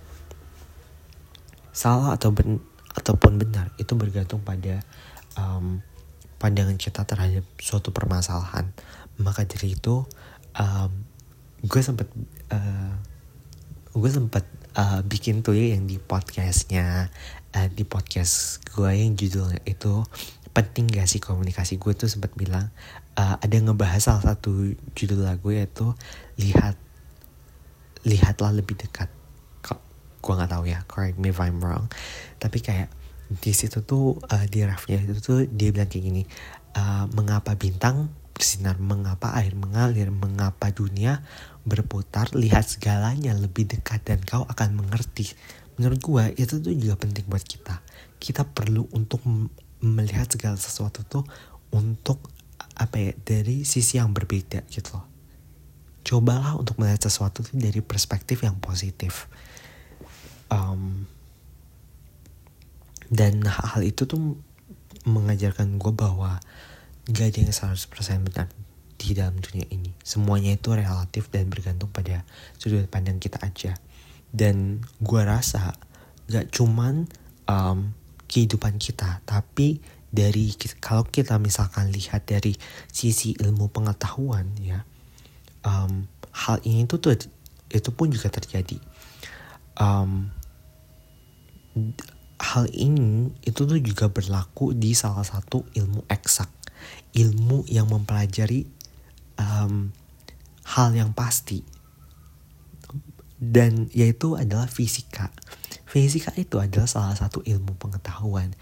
Salah 1.70 2.18
atau 2.18 2.34
ben 2.34 2.58
ataupun 2.98 3.38
benar 3.38 3.70
itu 3.78 3.94
bergantung 3.94 4.42
pada 4.42 4.82
um, 5.38 5.78
pandangan 6.38 6.78
kita 6.78 7.02
terhadap 7.04 7.44
suatu 7.58 7.90
permasalahan. 7.90 8.70
Maka 9.18 9.44
dari 9.44 9.74
itu 9.74 10.06
um, 10.54 10.90
gue 11.66 11.82
sempat 11.82 12.06
uh, 12.54 12.94
gue 13.92 14.10
sempat 14.10 14.46
uh, 14.78 15.02
bikin 15.02 15.42
tuh 15.42 15.58
ya 15.58 15.74
yang 15.74 15.90
di 15.90 15.98
podcastnya 15.98 17.10
uh, 17.58 17.68
di 17.68 17.82
podcast 17.82 18.62
gue 18.70 18.90
yang 18.94 19.18
judulnya 19.18 19.58
itu 19.66 20.06
penting 20.54 20.90
gak 20.90 21.10
sih 21.10 21.18
komunikasi? 21.22 21.78
Gue 21.78 21.94
tuh 21.98 22.10
sempat 22.10 22.34
bilang 22.38 22.70
uh, 23.18 23.36
ada 23.38 23.56
ngebahas 23.58 24.02
salah 24.02 24.34
satu 24.34 24.74
judul 24.94 25.26
lagu 25.26 25.50
yaitu 25.50 25.94
lihat 26.38 26.78
lihatlah 28.06 28.54
lebih 28.54 28.78
dekat. 28.78 29.10
Gue 30.18 30.34
nggak 30.34 30.50
tahu 30.50 30.64
ya 30.66 30.82
correct 30.90 31.18
me 31.18 31.30
if 31.30 31.38
I'm 31.38 31.62
wrong. 31.62 31.86
Tapi 32.42 32.58
kayak 32.58 32.90
di 33.28 33.52
situ 33.52 33.84
tuh 33.84 34.16
uh, 34.16 34.44
di 34.48 34.64
refnya 34.64 35.04
itu 35.04 35.20
tuh 35.20 35.44
dia 35.44 35.68
bilang 35.68 35.88
kayak 35.88 36.04
gini 36.04 36.22
uh, 36.76 37.04
mengapa 37.12 37.52
bintang 37.60 38.08
bersinar 38.32 38.78
mengapa 38.78 39.34
air 39.34 39.52
mengalir 39.58 40.14
mengapa 40.14 40.70
dunia 40.70 41.26
berputar 41.66 42.32
lihat 42.38 42.64
segalanya 42.64 43.34
lebih 43.36 43.68
dekat 43.68 44.06
dan 44.06 44.22
kau 44.24 44.46
akan 44.48 44.78
mengerti. 44.78 45.28
Menurut 45.76 46.00
gue 46.00 46.24
itu 46.40 46.62
tuh 46.62 46.72
juga 46.74 46.96
penting 46.96 47.26
buat 47.26 47.44
kita. 47.44 47.82
Kita 48.18 48.46
perlu 48.46 48.86
untuk 48.94 49.22
melihat 49.82 50.26
segala 50.30 50.54
sesuatu 50.54 51.02
tuh 51.02 51.26
untuk 51.74 52.18
apa 52.78 52.96
ya 52.98 53.12
dari 53.14 53.66
sisi 53.66 53.98
yang 53.98 54.14
berbeda 54.14 54.66
gitu 54.70 54.96
loh. 54.96 55.06
Cobalah 56.06 56.56
untuk 56.56 56.80
melihat 56.80 57.10
sesuatu 57.10 57.44
itu 57.44 57.52
dari 57.58 57.82
perspektif 57.82 58.46
yang 58.46 58.56
positif. 58.62 59.28
Um, 60.48 61.04
dan 63.08 63.40
hal 63.44 63.80
itu 63.84 64.04
tuh 64.04 64.36
mengajarkan 65.08 65.80
gue 65.80 65.92
bahwa 65.96 66.40
gak 67.08 67.32
ada 67.32 67.38
yang 67.40 67.52
100% 67.52 68.26
benar 68.28 68.48
di 68.98 69.16
dalam 69.16 69.40
dunia 69.40 69.64
ini. 69.72 69.96
Semuanya 70.04 70.52
itu 70.52 70.74
relatif 70.74 71.32
dan 71.32 71.48
bergantung 71.48 71.88
pada 71.88 72.26
sudut 72.60 72.84
pandang 72.90 73.16
kita 73.16 73.40
aja. 73.40 73.72
Dan 74.28 74.84
gue 75.00 75.22
rasa 75.24 75.72
gak 76.28 76.52
cuman 76.52 77.08
um, 77.48 77.96
kehidupan 78.28 78.76
kita 78.76 79.24
tapi 79.24 79.80
dari 80.12 80.52
kalau 80.80 81.04
kita 81.08 81.40
misalkan 81.40 81.88
lihat 81.88 82.28
dari 82.28 82.52
sisi 82.92 83.32
ilmu 83.40 83.72
pengetahuan 83.72 84.52
ya 84.60 84.84
um, 85.64 86.04
hal 86.32 86.60
ini 86.64 86.84
tuh, 86.84 87.00
tuh 87.00 87.16
itu 87.68 87.90
pun 87.92 88.08
juga 88.08 88.32
terjadi. 88.32 88.76
Um, 89.76 90.32
hal 92.38 92.70
ini 92.70 93.34
itu 93.42 93.66
tuh 93.66 93.80
juga 93.82 94.06
berlaku 94.08 94.70
di 94.72 94.94
salah 94.94 95.26
satu 95.26 95.66
ilmu 95.74 96.06
eksak. 96.06 96.48
Ilmu 97.12 97.66
yang 97.66 97.90
mempelajari 97.90 98.62
um, 99.38 99.90
hal 100.62 100.94
yang 100.94 101.10
pasti. 101.10 101.66
Dan 103.38 103.90
yaitu 103.94 104.34
adalah 104.34 104.66
fisika. 104.66 105.30
Fisika 105.86 106.34
itu 106.38 106.58
adalah 106.58 106.86
salah 106.90 107.14
satu 107.14 107.42
ilmu 107.42 107.78
pengetahuan 107.78 108.54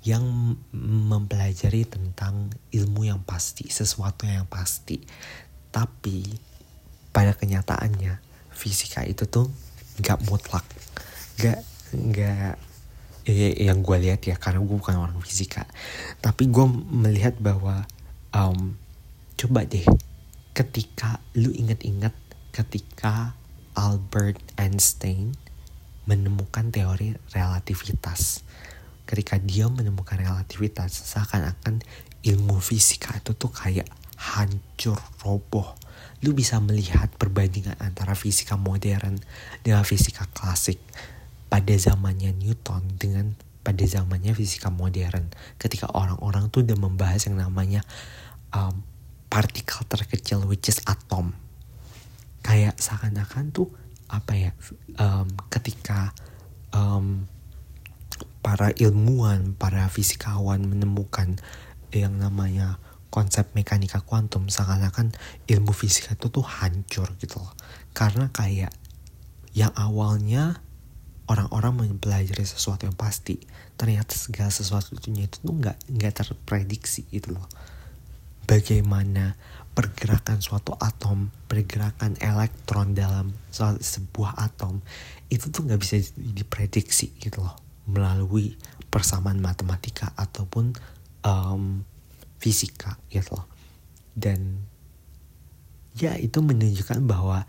yang 0.00 0.56
mempelajari 0.72 1.84
tentang 1.84 2.48
ilmu 2.72 3.04
yang 3.04 3.20
pasti, 3.20 3.68
sesuatu 3.68 4.24
yang 4.24 4.48
pasti. 4.48 5.02
Tapi 5.68 6.24
pada 7.12 7.36
kenyataannya 7.36 8.16
fisika 8.54 9.04
itu 9.04 9.28
tuh 9.28 9.52
gak 10.00 10.24
mutlak, 10.24 10.64
gak 11.36 11.60
gak 11.92 12.56
ya, 13.30 13.70
yang 13.70 13.80
gue 13.80 13.96
lihat 13.96 14.26
ya 14.26 14.36
karena 14.36 14.60
gue 14.60 14.76
bukan 14.76 14.98
orang 14.98 15.18
fisika. 15.22 15.64
Tapi 16.20 16.50
gue 16.50 16.66
melihat 16.90 17.38
bahwa 17.38 17.86
um, 18.34 18.76
coba 19.38 19.64
deh 19.64 19.86
ketika 20.52 21.22
lu 21.38 21.54
inget-inget 21.54 22.12
ketika 22.50 23.38
Albert 23.78 24.42
Einstein 24.58 25.32
menemukan 26.04 26.68
teori 26.74 27.14
relativitas. 27.30 28.42
Ketika 29.06 29.38
dia 29.38 29.66
menemukan 29.70 30.18
relativitas 30.18 30.94
seakan-akan 31.14 31.82
ilmu 32.26 32.60
fisika 32.60 33.16
itu 33.16 33.32
tuh 33.34 33.50
kayak 33.50 33.88
hancur 34.18 34.98
roboh. 35.24 35.78
Lu 36.20 36.36
bisa 36.36 36.60
melihat 36.60 37.08
perbandingan 37.16 37.80
antara 37.80 38.12
fisika 38.12 38.60
modern 38.60 39.16
dengan 39.64 39.86
fisika 39.88 40.28
klasik 40.28 40.76
pada 41.50 41.74
zamannya 41.74 42.32
Newton 42.38 42.96
dengan 42.96 43.34
pada 43.60 43.84
zamannya 43.84 44.32
fisika 44.32 44.72
modern 44.72 45.28
ketika 45.60 45.90
orang-orang 45.92 46.48
tuh 46.48 46.64
udah 46.64 46.78
membahas 46.80 47.28
yang 47.28 47.36
namanya 47.36 47.84
um, 48.56 48.80
partikel 49.28 49.84
terkecil 49.84 50.40
which 50.48 50.72
is 50.72 50.80
atom 50.88 51.36
kayak 52.40 52.78
seakan-akan 52.80 53.52
tuh 53.52 53.68
apa 54.08 54.32
ya 54.32 54.50
um, 54.96 55.28
ketika 55.52 56.16
um, 56.72 57.28
para 58.40 58.72
ilmuwan, 58.76 59.52
para 59.56 59.86
fisikawan 59.92 60.64
menemukan 60.64 61.36
yang 61.92 62.16
namanya 62.16 62.80
konsep 63.10 63.50
mekanika 63.52 64.00
kuantum 64.00 64.48
seakan-akan 64.48 65.12
ilmu 65.50 65.74
fisika 65.74 66.16
itu 66.16 66.32
tuh 66.32 66.46
hancur 66.46 67.10
gitu 67.20 67.42
loh. 67.42 67.52
Karena 67.92 68.30
kayak 68.32 68.72
yang 69.52 69.74
awalnya 69.74 70.62
orang-orang 71.30 71.86
mempelajari 71.86 72.42
sesuatu 72.42 72.90
yang 72.90 72.98
pasti 72.98 73.38
ternyata 73.78 74.18
segala 74.18 74.50
sesuatunya 74.50 75.30
itu 75.30 75.38
tuh 75.38 75.54
nggak 75.54 75.78
nggak 75.94 76.12
terprediksi 76.18 77.06
gitu 77.14 77.38
loh. 77.38 77.46
Bagaimana 78.50 79.38
pergerakan 79.70 80.42
suatu 80.42 80.74
atom 80.74 81.30
pergerakan 81.46 82.18
elektron 82.18 82.98
dalam 82.98 83.30
sebuah 83.78 84.34
atom 84.42 84.82
itu 85.30 85.54
tuh 85.54 85.70
nggak 85.70 85.78
bisa 85.78 86.02
diprediksi 86.18 87.14
gitu 87.22 87.46
loh 87.46 87.54
melalui 87.86 88.58
persamaan 88.90 89.38
matematika 89.38 90.10
ataupun 90.18 90.74
um, 91.22 91.86
fisika 92.42 92.98
gitu 93.06 93.38
loh. 93.38 93.46
Dan 94.18 94.66
ya 95.94 96.18
itu 96.18 96.42
menunjukkan 96.42 97.06
bahwa 97.06 97.46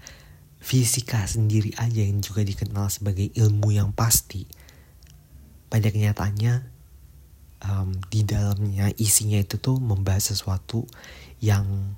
fisika 0.61 1.25
sendiri 1.25 1.73
aja 1.81 2.05
yang 2.05 2.21
juga 2.21 2.45
dikenal 2.45 2.93
sebagai 2.93 3.33
ilmu 3.33 3.73
yang 3.73 3.89
pasti. 3.89 4.45
Pada 5.67 5.89
kenyataannya 5.89 6.53
um, 7.65 7.89
di 8.13 8.21
dalamnya 8.21 8.93
isinya 9.01 9.41
itu 9.41 9.57
tuh 9.57 9.81
membahas 9.81 10.37
sesuatu 10.37 10.85
yang 11.41 11.97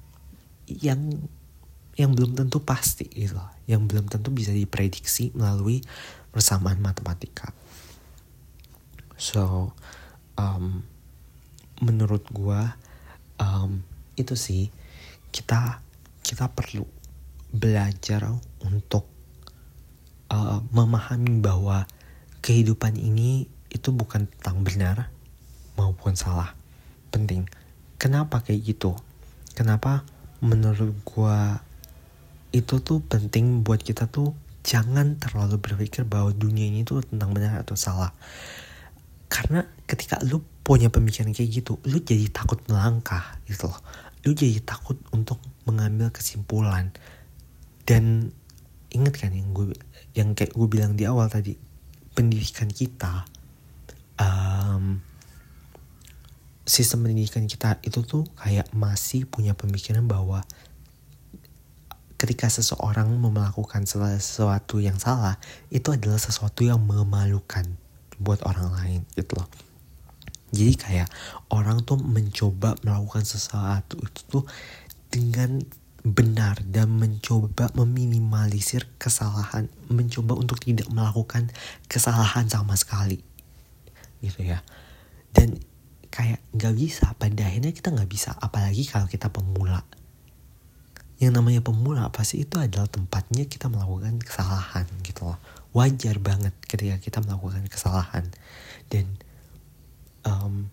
yang 0.66 1.20
yang 2.00 2.16
belum 2.16 2.40
tentu 2.40 2.64
pasti 2.64 3.12
gitu 3.12 3.36
loh. 3.36 3.52
Yang 3.68 3.82
belum 3.92 4.06
tentu 4.08 4.32
bisa 4.32 4.56
diprediksi 4.56 5.36
melalui 5.36 5.84
persamaan 6.32 6.80
matematika. 6.80 7.52
So 9.20 9.76
um, 10.40 10.88
menurut 11.84 12.24
gua 12.32 12.80
um, 13.44 13.84
itu 14.16 14.40
sih. 14.40 14.72
Kita 15.34 15.82
kita 16.24 16.46
perlu 16.54 16.86
belajar 17.54 18.26
untuk 18.66 19.06
uh, 20.34 20.60
memahami 20.74 21.38
bahwa 21.38 21.86
kehidupan 22.42 22.98
ini 22.98 23.46
itu 23.70 23.94
bukan 23.94 24.26
tentang 24.26 24.66
benar 24.66 24.98
maupun 25.78 26.18
salah. 26.18 26.58
Penting. 27.14 27.46
Kenapa 28.02 28.42
kayak 28.42 28.74
gitu? 28.74 28.98
Kenapa 29.54 30.02
menurut 30.42 30.98
gua 31.06 31.62
itu 32.54 32.82
tuh 32.82 33.00
penting 33.06 33.62
buat 33.62 33.82
kita 33.82 34.10
tuh 34.10 34.34
jangan 34.66 35.18
terlalu 35.22 35.62
berpikir 35.62 36.06
bahwa 36.06 36.34
dunia 36.34 36.70
ini 36.70 36.84
tuh 36.84 37.06
tentang 37.06 37.32
benar 37.32 37.62
atau 37.62 37.78
salah. 37.78 38.12
Karena 39.30 39.66
ketika 39.90 40.22
lu 40.26 40.42
punya 40.62 40.94
pemikiran 40.94 41.34
kayak 41.34 41.64
gitu, 41.64 41.82
lu 41.86 42.02
jadi 42.02 42.30
takut 42.30 42.62
melangkah 42.70 43.38
gitu 43.50 43.70
loh. 43.70 43.82
Lu 44.24 44.32
jadi 44.32 44.62
takut 44.64 44.96
untuk 45.12 45.42
mengambil 45.68 46.14
kesimpulan 46.14 46.94
dan 47.84 48.32
inget 48.94 49.14
kan 49.18 49.34
yang 49.34 49.52
gue 49.52 49.74
yang 50.14 50.38
kayak 50.38 50.54
gue 50.54 50.68
bilang 50.70 50.94
di 50.94 51.04
awal 51.10 51.28
tadi 51.28 51.58
pendidikan 52.14 52.70
kita 52.70 53.26
um, 54.22 55.02
sistem 56.64 57.10
pendidikan 57.10 57.44
kita 57.50 57.82
itu 57.84 58.06
tuh 58.06 58.24
kayak 58.40 58.72
masih 58.72 59.28
punya 59.28 59.52
pemikiran 59.58 60.06
bahwa 60.08 60.46
ketika 62.16 62.48
seseorang 62.48 63.12
melakukan 63.20 63.84
sesuatu 63.84 64.80
yang 64.80 64.96
salah 64.96 65.36
itu 65.68 65.92
adalah 65.92 66.16
sesuatu 66.16 66.64
yang 66.64 66.80
memalukan 66.80 67.68
buat 68.16 68.40
orang 68.48 68.72
lain 68.80 69.02
gitu 69.20 69.36
loh. 69.36 69.50
Jadi 70.54 70.74
kayak 70.80 71.10
orang 71.52 71.84
tuh 71.84 72.00
mencoba 72.00 72.80
melakukan 72.86 73.28
sesuatu 73.28 74.00
itu 74.00 74.22
tuh 74.30 74.46
dengan 75.12 75.60
benar 76.04 76.60
dan 76.68 76.92
mencoba 77.00 77.72
meminimalisir 77.80 78.92
kesalahan, 79.00 79.72
mencoba 79.88 80.36
untuk 80.36 80.60
tidak 80.60 80.92
melakukan 80.92 81.48
kesalahan 81.88 82.44
sama 82.52 82.76
sekali, 82.76 83.24
gitu 84.20 84.44
ya. 84.44 84.60
Dan 85.32 85.56
kayak 86.12 86.44
nggak 86.52 86.76
bisa, 86.76 87.16
pada 87.16 87.48
akhirnya 87.48 87.72
kita 87.72 87.96
nggak 87.96 88.12
bisa, 88.12 88.36
apalagi 88.36 88.84
kalau 88.84 89.08
kita 89.08 89.32
pemula. 89.32 89.88
Yang 91.24 91.40
namanya 91.40 91.64
pemula 91.64 92.12
pasti 92.12 92.44
itu 92.44 92.60
adalah 92.60 92.92
tempatnya 92.92 93.48
kita 93.48 93.72
melakukan 93.72 94.20
kesalahan 94.20 94.84
gitu 95.08 95.32
loh. 95.32 95.40
Wajar 95.72 96.20
banget 96.20 96.52
ketika 96.68 97.00
kita 97.00 97.24
melakukan 97.24 97.64
kesalahan 97.72 98.28
dan 98.92 99.08
um, 100.28 100.68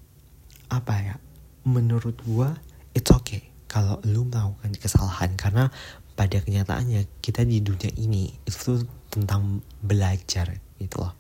apa 0.67 0.95
ya? 0.99 1.17
Menurut 1.63 2.19
gua 2.27 2.59
it's 2.99 3.15
okay 3.15 3.50
kalau 3.71 4.03
lu 4.03 4.27
melakukan 4.27 4.75
kesalahan 4.75 5.39
karena 5.39 5.71
pada 6.19 6.43
kenyataannya 6.43 7.07
kita 7.23 7.47
di 7.47 7.63
dunia 7.63 7.95
ini 7.95 8.27
itu 8.43 8.83
tentang 9.15 9.63
belajar 9.79 10.59
gitu 10.83 11.07
loh. 11.07 11.15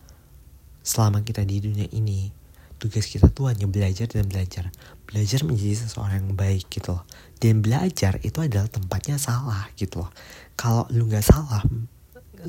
Selama 0.82 1.22
kita 1.22 1.46
di 1.46 1.62
dunia 1.62 1.86
ini 1.94 2.34
tugas 2.82 3.06
kita 3.06 3.30
tuh 3.30 3.54
hanya 3.54 3.70
belajar 3.70 4.10
dan 4.10 4.26
belajar. 4.26 4.74
Belajar 5.06 5.46
menjadi 5.46 5.86
seseorang 5.86 6.26
yang 6.26 6.34
baik 6.34 6.66
gitu 6.66 6.98
loh. 6.98 7.06
Dan 7.38 7.62
belajar 7.62 8.18
itu 8.26 8.42
adalah 8.42 8.66
tempatnya 8.66 9.14
salah 9.14 9.70
gitu 9.78 10.02
loh. 10.02 10.10
Kalau 10.58 10.90
lu 10.90 11.06
nggak 11.06 11.22
salah, 11.22 11.62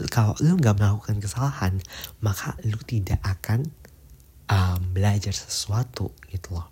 kalau 0.09 0.33
lu 0.41 0.57
nggak 0.57 0.81
melakukan 0.81 1.21
kesalahan, 1.21 1.77
maka 2.25 2.57
lu 2.65 2.81
tidak 2.83 3.21
akan 3.21 3.69
um, 4.49 4.79
belajar 4.95 5.35
sesuatu 5.35 6.09
gitu 6.31 6.57
loh. 6.57 6.67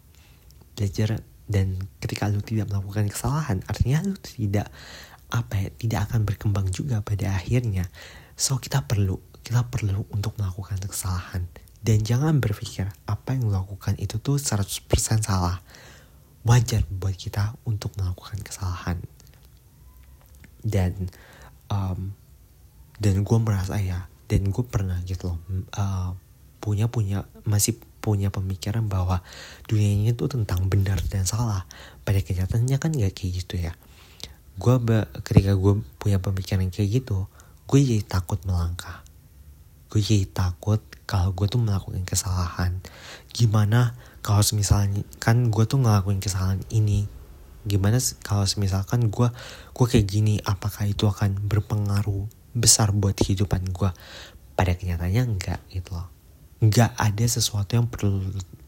Belajar 0.74 1.22
dan 1.50 1.82
ketika 1.98 2.30
lu 2.30 2.46
tidak 2.46 2.70
melakukan 2.70 3.10
kesalahan 3.10 3.66
artinya 3.66 4.06
lu 4.06 4.16
tidak 4.22 4.70
apa 5.30 5.54
ya 5.62 5.70
tidak 5.78 6.00
akan 6.10 6.26
berkembang 6.26 6.68
juga 6.74 7.02
pada 7.06 7.38
akhirnya. 7.38 7.86
So 8.34 8.58
kita 8.58 8.86
perlu 8.86 9.22
kita 9.46 9.66
perlu 9.70 10.10
untuk 10.14 10.38
melakukan 10.38 10.82
kesalahan. 10.86 11.46
Dan 11.80 12.04
jangan 12.04 12.44
berpikir 12.44 12.92
apa 13.08 13.34
yang 13.34 13.48
lu 13.48 13.56
lakukan 13.56 13.96
itu 14.02 14.20
tuh 14.20 14.36
100% 14.36 14.90
salah. 15.24 15.64
Wajar 16.44 16.84
buat 16.90 17.16
kita 17.16 17.56
untuk 17.64 17.96
melakukan 17.96 18.42
kesalahan. 18.42 19.00
Dan 20.60 21.08
um, 21.72 22.12
dan 23.00 23.24
gue 23.24 23.38
merasa 23.40 23.80
ya 23.80 24.12
dan 24.28 24.52
gue 24.52 24.66
pernah 24.68 25.00
gitu 25.08 25.34
loh 25.34 25.40
uh, 25.80 26.12
punya 26.60 26.92
punya 26.92 27.24
masih 27.48 27.80
punya 28.10 28.34
pemikiran 28.34 28.90
bahwa 28.90 29.22
dunia 29.70 29.94
ini 29.94 30.18
tuh 30.18 30.34
tentang 30.34 30.66
benar 30.66 30.98
dan 31.14 31.30
salah. 31.30 31.70
Pada 32.02 32.18
kenyataannya 32.26 32.82
kan 32.82 32.90
gak 32.90 33.14
kayak 33.14 33.32
gitu 33.46 33.62
ya. 33.62 33.78
Gue 34.58 34.82
ketika 35.22 35.54
gue 35.54 35.86
punya 36.02 36.18
pemikiran 36.18 36.66
kayak 36.74 37.06
gitu, 37.06 37.30
gue 37.70 37.80
jadi 37.80 38.02
takut 38.02 38.42
melangkah. 38.50 39.06
Gue 39.94 40.02
jadi 40.02 40.26
takut 40.26 40.82
kalau 41.06 41.38
gue 41.38 41.46
tuh 41.46 41.62
melakukan 41.62 42.02
kesalahan. 42.02 42.82
Gimana 43.30 43.94
kalau 44.26 44.42
misalnya 44.58 45.06
kan 45.22 45.54
gue 45.54 45.64
tuh 45.70 45.78
ngelakuin 45.78 46.18
kesalahan 46.18 46.66
ini, 46.74 47.06
gimana 47.70 48.02
kalau 48.26 48.50
misalkan 48.58 49.14
gue 49.14 49.30
gue 49.78 49.86
kayak 49.86 50.08
gini 50.10 50.42
apakah 50.42 50.90
itu 50.90 51.06
akan 51.06 51.38
berpengaruh 51.46 52.26
besar 52.58 52.90
buat 52.90 53.14
kehidupan 53.14 53.70
gue 53.70 53.92
pada 54.58 54.74
kenyataannya 54.76 55.24
enggak 55.24 55.62
gitu 55.70 55.94
loh 55.94 56.19
nggak 56.60 56.92
ada 56.96 57.26
sesuatu 57.26 57.80
yang 57.80 57.88
perlu 57.88 58.20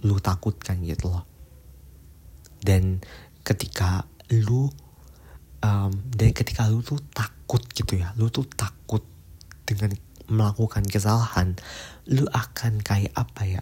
lu 0.08 0.18
takutkan 0.24 0.80
gitu 0.84 1.12
loh. 1.12 1.28
Dan 2.62 3.04
ketika 3.44 4.06
lu 4.32 4.70
um, 5.66 5.92
dan 6.14 6.30
ketika 6.32 6.70
lu 6.72 6.80
tuh 6.86 7.02
takut 7.12 7.62
gitu 7.74 8.00
ya 8.00 8.14
lu 8.16 8.32
tuh 8.32 8.48
takut 8.48 9.04
dengan 9.68 9.92
melakukan 10.32 10.88
kesalahan 10.88 11.58
lu 12.08 12.24
akan 12.32 12.80
kayak 12.80 13.12
apa 13.18 13.44
ya 13.44 13.62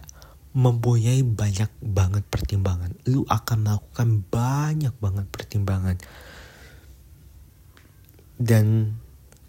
mempunyai 0.50 1.22
banyak 1.22 1.70
banget 1.78 2.26
pertimbangan. 2.26 2.90
Lu 3.06 3.22
akan 3.30 3.58
melakukan 3.62 4.08
banyak 4.26 4.94
banget 4.98 5.26
pertimbangan. 5.30 5.96
Dan 8.40 8.96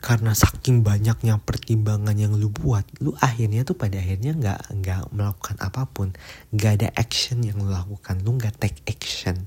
karena 0.02 0.34
saking 0.34 0.82
banyaknya 0.82 1.38
pertimbangan 1.38 2.18
yang 2.18 2.34
lu 2.34 2.50
buat, 2.50 2.82
lu 2.98 3.14
akhirnya 3.22 3.62
tuh 3.62 3.78
pada 3.78 4.02
akhirnya 4.02 4.34
nggak 4.34 4.82
nggak 4.82 5.02
melakukan 5.14 5.56
apa 5.62 5.86
pun, 5.86 6.10
nggak 6.50 6.72
ada 6.82 6.90
action 6.98 7.46
yang 7.46 7.62
lu 7.62 7.70
lakukan, 7.70 8.18
lu 8.26 8.34
nggak 8.34 8.58
take 8.58 8.82
action 8.90 9.46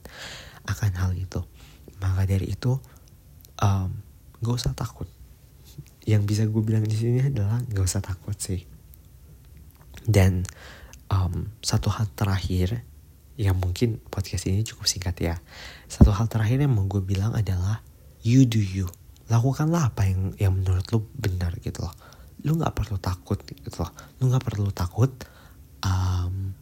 akan 0.71 0.95
hal 0.95 1.11
itu. 1.19 1.43
Maka 1.99 2.23
dari 2.31 2.55
itu, 2.55 2.79
um, 3.59 3.90
gak 4.40 4.55
usah 4.55 4.73
takut. 4.79 5.11
Yang 6.07 6.23
bisa 6.23 6.43
gue 6.47 6.62
bilang 6.62 6.85
di 6.85 6.97
sini 6.97 7.33
adalah 7.33 7.64
gak 7.64 7.85
usah 7.85 8.05
takut 8.05 8.37
sih. 8.37 8.61
Dan 10.05 10.45
um, 11.09 11.49
satu 11.64 11.88
hal 11.88 12.12
terakhir 12.12 12.85
yang 13.40 13.57
mungkin 13.57 13.99
podcast 14.12 14.47
ini 14.47 14.62
cukup 14.62 14.85
singkat 14.85 15.17
ya. 15.19 15.35
Satu 15.88 16.12
hal 16.12 16.29
terakhir 16.29 16.61
yang 16.61 16.77
mau 16.77 16.85
gue 16.85 17.01
bilang 17.01 17.33
adalah 17.33 17.81
you 18.21 18.45
do 18.45 18.61
you 18.61 18.87
lakukanlah 19.35 19.90
apa 19.90 20.07
yang 20.07 20.20
yang 20.38 20.53
menurut 20.55 20.87
lu 20.94 21.03
benar 21.18 21.59
gitu 21.59 21.83
loh. 21.83 21.94
Lu 22.47 22.55
nggak 22.55 22.75
perlu 22.79 22.97
takut 23.03 23.42
gitu 23.42 23.83
loh. 23.83 23.90
Lu 24.23 24.31
nggak 24.31 24.44
perlu 24.47 24.70
takut 24.70 25.11
um, 25.83 26.55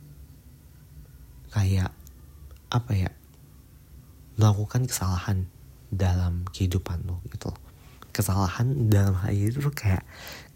kayak 1.52 1.92
apa 2.72 2.92
ya 2.96 3.10
melakukan 4.40 4.88
kesalahan 4.88 5.44
dalam 5.92 6.48
kehidupan 6.48 7.04
lo 7.04 7.20
gitu 7.28 7.52
loh. 7.52 7.60
Kesalahan 8.16 8.88
dalam 8.88 9.20
hal 9.20 9.36
itu 9.36 9.60
kayak 9.68 10.08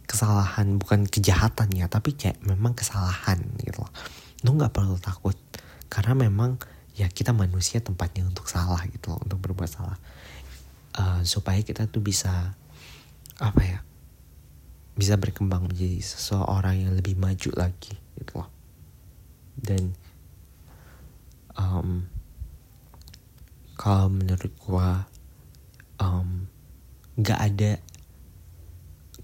kesalahan 0.09 0.81
bukan 0.81 1.05
kejahatan 1.05 1.68
ya 1.76 1.90
tapi 1.90 2.16
kayak 2.16 2.40
memang 2.40 2.72
kesalahan 2.72 3.44
gitu 3.61 3.85
loh. 3.85 3.92
Lu 4.40 4.57
nggak 4.57 4.72
perlu 4.72 4.96
takut 4.96 5.37
karena 5.92 6.16
memang 6.16 6.57
ya 6.96 7.12
kita 7.12 7.37
manusia 7.37 7.85
tempatnya 7.85 8.24
untuk 8.24 8.48
salah 8.48 8.81
gitu 8.88 9.12
loh 9.12 9.20
untuk 9.20 9.37
berbuat 9.37 9.68
salah 9.68 10.00
uh, 10.96 11.20
supaya 11.22 11.61
kita 11.62 11.87
tuh 11.87 12.02
bisa 12.02 12.56
apa 13.37 13.62
ya 13.62 13.78
bisa 14.96 15.20
berkembang 15.20 15.68
menjadi 15.68 16.00
seseorang 16.00 16.88
yang 16.88 16.92
lebih 16.96 17.20
maju 17.20 17.50
lagi 17.52 17.92
gitu 18.16 18.40
loh. 18.40 18.48
Dan 19.56 19.92
um, 21.52 22.09
kalau 23.76 24.09
menurut 24.09 24.52
gua 24.56 25.04
um, 26.00 26.48
nggak 27.20 27.40
ada 27.40 27.70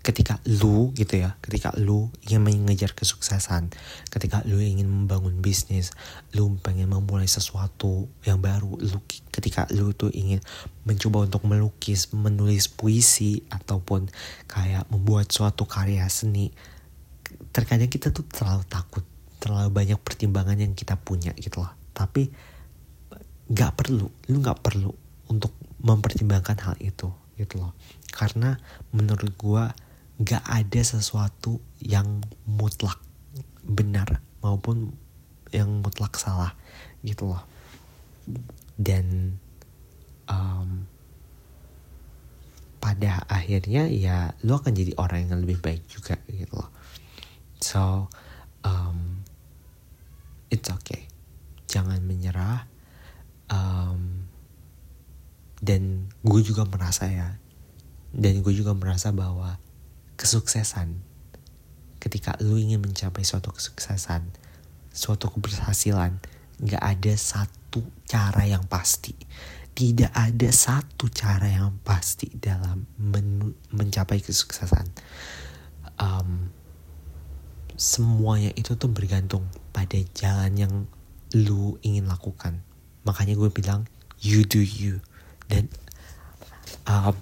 ketika 0.02 0.42
lu 0.50 0.90
gitu 0.98 1.22
ya 1.22 1.38
ketika 1.38 1.70
lu 1.78 2.10
ingin 2.26 2.42
mengejar 2.42 2.90
kesuksesan 2.92 3.70
ketika 4.10 4.42
lu 4.44 4.58
ingin 4.58 4.90
membangun 4.90 5.38
bisnis 5.38 5.94
lu 6.34 6.58
pengen 6.58 6.90
memulai 6.90 7.30
sesuatu 7.30 8.10
yang 8.26 8.42
baru 8.42 8.76
lu 8.82 8.98
ketika 9.30 9.70
lu 9.70 9.94
tuh 9.94 10.10
ingin 10.10 10.42
mencoba 10.82 11.30
untuk 11.30 11.46
melukis 11.46 12.10
menulis 12.10 12.66
puisi 12.66 13.46
ataupun 13.48 14.10
kayak 14.50 14.90
membuat 14.90 15.30
suatu 15.30 15.64
karya 15.64 16.04
seni 16.10 16.50
terkadang 17.54 17.88
kita 17.88 18.10
tuh 18.10 18.26
terlalu 18.26 18.66
takut 18.66 19.06
terlalu 19.38 19.70
banyak 19.70 19.98
pertimbangan 20.02 20.58
yang 20.58 20.74
kita 20.74 20.98
punya 20.98 21.30
gitu 21.38 21.62
loh 21.62 21.72
tapi 21.94 22.26
nggak 23.48 23.72
perlu 23.78 24.06
lu 24.30 24.36
nggak 24.42 24.58
perlu 24.62 24.90
untuk 25.30 25.54
mempertimbangkan 25.82 26.58
hal 26.62 26.76
itu 26.78 27.10
gitu 27.34 27.58
loh. 27.58 27.74
Karena 28.14 28.54
menurut 28.94 29.34
gua 29.34 29.74
gak 30.22 30.44
ada 30.46 30.80
sesuatu 30.80 31.58
yang 31.82 32.22
mutlak 32.46 33.02
benar 33.62 34.22
maupun 34.42 34.94
yang 35.50 35.82
mutlak 35.82 36.14
salah 36.18 36.54
gitu 37.02 37.34
loh. 37.34 37.44
Dan 38.78 39.36
um, 40.30 40.86
pada 42.82 43.22
akhirnya 43.30 43.86
ya 43.86 44.34
lo 44.42 44.58
akan 44.58 44.74
jadi 44.74 44.98
orang 44.98 45.30
yang 45.30 45.42
lebih 45.42 45.62
baik 45.62 45.86
juga 45.86 46.18
gitu 46.26 46.58
loh. 46.58 46.70
So 47.62 48.10
um, 48.66 49.22
it's 50.50 50.66
okay. 50.70 51.06
Jangan 51.70 52.02
menyerah. 52.02 52.66
Um, 53.52 54.26
dan 55.62 56.10
gue 56.26 56.40
juga 56.42 56.66
merasa 56.66 57.06
ya. 57.06 57.38
Dan 58.10 58.42
gue 58.42 58.50
juga 58.50 58.74
merasa 58.74 59.14
bahwa 59.14 59.62
kesuksesan. 60.16 60.98
Ketika 62.02 62.34
lu 62.42 62.58
ingin 62.58 62.82
mencapai 62.82 63.22
suatu 63.22 63.54
kesuksesan, 63.54 64.26
suatu 64.90 65.30
keberhasilan, 65.32 66.18
gak 66.62 66.82
ada 66.82 67.14
satu 67.14 67.82
cara 68.06 68.44
yang 68.44 68.66
pasti. 68.66 69.14
Tidak 69.72 70.12
ada 70.12 70.48
satu 70.52 71.08
cara 71.08 71.48
yang 71.48 71.80
pasti 71.80 72.28
dalam 72.36 72.84
men 73.00 73.56
mencapai 73.72 74.20
kesuksesan. 74.20 74.84
Um, 75.96 76.52
semuanya 77.78 78.52
itu 78.52 78.76
tuh 78.76 78.92
bergantung 78.92 79.48
pada 79.72 79.96
jalan 80.12 80.52
yang 80.54 80.74
lu 81.32 81.80
ingin 81.80 82.04
lakukan. 82.04 82.60
Makanya 83.08 83.34
gue 83.34 83.48
bilang, 83.48 83.88
you 84.20 84.44
do 84.44 84.60
you. 84.60 85.00
Dan 85.48 85.72
um, 86.84 87.16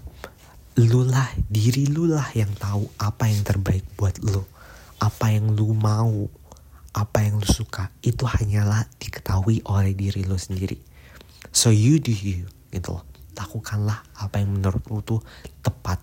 lu 0.87 1.05
lah 1.05 1.29
diri 1.51 1.89
lu 1.91 2.09
lah 2.09 2.31
yang 2.33 2.51
tahu 2.57 2.89
apa 2.97 3.29
yang 3.29 3.45
terbaik 3.45 3.85
buat 3.99 4.17
lu. 4.25 4.45
Apa 5.01 5.33
yang 5.33 5.53
lu 5.53 5.73
mau 5.77 6.29
apa 6.97 7.19
yang 7.25 7.41
lu 7.41 7.49
suka. 7.49 7.93
Itu 8.01 8.25
hanyalah 8.25 8.87
diketahui 9.01 9.65
oleh 9.69 9.93
diri 9.93 10.25
lu 10.25 10.37
sendiri. 10.41 10.79
So 11.51 11.75
you 11.75 12.01
do 12.01 12.13
you 12.13 12.49
gitu 12.73 12.97
loh. 12.97 13.05
Lakukanlah 13.37 14.05
apa 14.21 14.41
yang 14.41 14.57
menurut 14.57 14.85
lu 14.89 15.01
tuh 15.03 15.21
tepat. 15.61 16.01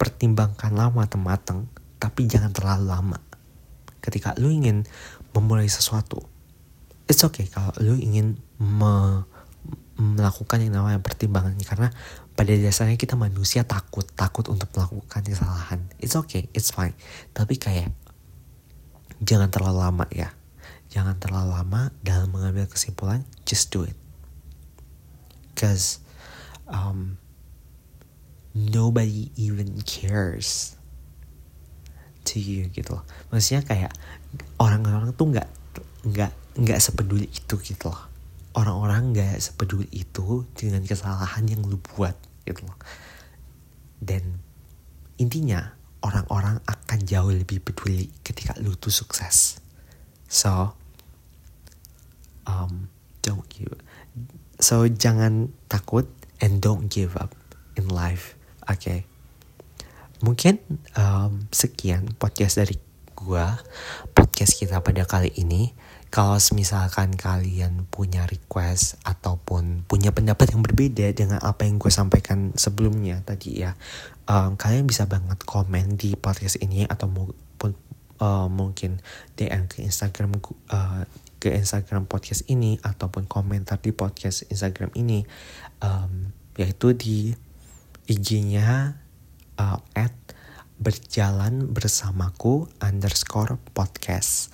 Pertimbangkanlah 0.00 0.90
matang-matang 0.90 1.70
tapi 2.02 2.26
jangan 2.26 2.50
terlalu 2.50 2.90
lama. 2.90 3.18
Ketika 4.00 4.36
lu 4.36 4.50
ingin 4.50 4.84
memulai 5.34 5.66
sesuatu 5.66 6.34
it's 7.08 7.20
okay 7.24 7.44
kalau 7.48 7.72
lu 7.80 7.94
ingin 8.00 8.40
me 8.56 9.24
melakukan 9.94 10.58
yang 10.58 10.74
namanya 10.74 10.98
pertimbangan. 10.98 11.54
Karena 11.62 11.88
pada 12.34 12.50
dasarnya 12.50 12.98
kita 12.98 13.14
manusia 13.14 13.62
takut 13.62 14.02
takut 14.18 14.46
untuk 14.50 14.66
melakukan 14.74 15.22
kesalahan. 15.22 15.80
It's 16.02 16.18
okay 16.18 16.50
it's 16.50 16.74
fine. 16.74 16.94
Tapi 17.30 17.58
kayak 17.58 17.94
jangan 19.22 19.50
terlalu 19.50 19.78
lama 19.82 20.06
ya. 20.10 20.34
Jangan 20.90 21.18
terlalu 21.18 21.54
lama 21.54 21.90
dalam 22.02 22.30
mengambil 22.30 22.66
kesimpulan 22.70 23.22
just 23.46 23.70
do 23.70 23.86
it. 23.86 23.98
Cause 25.54 26.02
um, 26.66 27.18
nobody 28.54 29.30
even 29.38 29.78
cares 29.86 30.74
to 32.26 32.42
you 32.42 32.66
gitu 32.74 32.98
loh. 32.98 33.04
Maksudnya 33.30 33.62
kayak 33.62 33.92
orang-orang 34.58 35.14
tuh 35.14 35.30
nggak 35.30 35.48
nggak 36.04 36.32
nggak 36.58 36.78
sepeduli 36.78 37.26
itu 37.26 37.58
gitu 37.58 37.90
loh 37.90 38.13
orang-orang 38.54 39.14
gak 39.14 39.38
sepeduli 39.42 39.90
itu 39.90 40.46
dengan 40.54 40.86
kesalahan 40.86 41.44
yang 41.50 41.66
lu 41.66 41.78
buat 41.78 42.14
gitu 42.46 42.62
loh. 42.66 42.78
Dan 43.98 44.38
intinya 45.18 45.74
orang-orang 46.02 46.62
akan 46.66 46.98
jauh 47.02 47.32
lebih 47.34 47.62
peduli 47.62 48.10
ketika 48.22 48.54
lu 48.62 48.78
tuh 48.78 48.94
sukses. 48.94 49.58
So, 50.30 50.74
um, 52.46 52.88
don't 53.24 53.44
give. 53.50 53.74
So 54.62 54.86
jangan 54.86 55.50
takut 55.66 56.06
and 56.38 56.62
don't 56.62 56.86
give 56.86 57.18
up 57.18 57.34
in 57.74 57.90
life. 57.90 58.38
Oke. 58.70 58.78
Okay. 58.78 59.00
Mungkin 60.22 60.62
um, 60.96 61.50
sekian 61.52 62.16
podcast 62.16 62.62
dari 62.62 62.80
gua, 63.12 63.60
podcast 64.16 64.56
kita 64.56 64.80
pada 64.80 65.04
kali 65.04 65.32
ini 65.36 65.74
kalau 66.14 66.38
misalkan 66.54 67.18
kalian 67.18 67.90
punya 67.90 68.22
request 68.30 69.02
ataupun 69.02 69.82
punya 69.82 70.14
pendapat 70.14 70.54
yang 70.54 70.62
berbeda 70.62 71.10
dengan 71.10 71.42
apa 71.42 71.66
yang 71.66 71.82
gue 71.82 71.90
sampaikan 71.90 72.54
sebelumnya 72.54 73.18
tadi 73.26 73.66
ya 73.66 73.74
um, 74.30 74.54
kalian 74.54 74.86
bisa 74.86 75.10
banget 75.10 75.42
komen 75.42 75.98
di 75.98 76.14
podcast 76.14 76.62
ini 76.62 76.86
atau 76.86 77.10
maupun 77.10 77.74
uh, 78.22 78.46
mungkin 78.46 79.02
DM 79.34 79.66
ke 79.66 79.82
Instagram 79.82 80.38
uh, 80.70 81.02
ke 81.42 81.50
Instagram 81.50 82.06
podcast 82.06 82.46
ini 82.46 82.78
ataupun 82.78 83.26
komentar 83.26 83.82
di 83.82 83.90
podcast 83.90 84.46
Instagram 84.54 84.94
ini 84.94 85.26
um, 85.82 86.30
yaitu 86.54 86.94
di 86.94 87.34
IG-nya 88.06 89.02
uh, 89.58 89.82
at 89.98 90.14
berjalan 90.78 91.74
bersamaku 91.74 92.70
underscore 92.78 93.58
podcast 93.74 94.53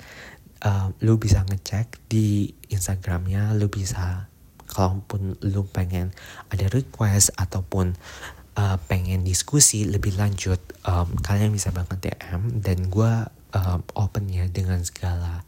lu 1.01 1.17
bisa 1.17 1.45
ngecek 1.49 2.09
di 2.13 2.53
Instagramnya 2.69 3.57
lu 3.57 3.73
bisa 3.73 4.29
kalaupun 4.71 5.41
lu 5.43 5.67
pengen 5.67 6.15
ada 6.53 6.71
request 6.71 7.35
ataupun 7.35 7.99
uh, 8.55 8.77
pengen 8.87 9.27
diskusi 9.27 9.89
lebih 9.89 10.15
lanjut 10.15 10.61
um, 10.87 11.11
kalian 11.21 11.51
bisa 11.51 11.75
banget 11.75 12.13
DM 12.13 12.63
dan 12.63 12.87
gue 12.87 13.13
um, 13.57 13.81
open 13.97 14.31
ya 14.31 14.47
dengan 14.47 14.79
segala 14.85 15.43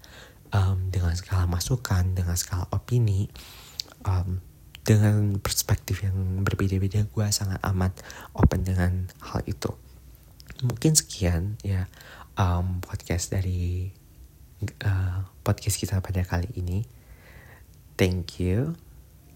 um, 0.51 0.91
dengan 0.91 1.15
segala 1.15 1.47
masukan 1.47 2.17
dengan 2.17 2.35
segala 2.35 2.67
opini 2.75 3.31
um, 4.09 4.43
dengan 4.83 5.39
perspektif 5.39 6.03
yang 6.03 6.43
berbeda-beda 6.43 7.07
gue 7.07 7.27
sangat 7.31 7.63
amat 7.71 8.03
open 8.35 8.67
dengan 8.67 9.07
hal 9.23 9.47
itu. 9.47 9.71
Mungkin 10.63 10.99
sekian 10.99 11.55
ya 11.63 11.87
um, 12.35 12.83
podcast 12.83 13.31
dari 13.31 13.95
uh, 14.85 15.27
podcast 15.43 15.79
kita 15.81 15.99
pada 15.99 16.23
kali 16.23 16.49
ini. 16.55 16.87
Thank 17.99 18.39
you 18.39 18.79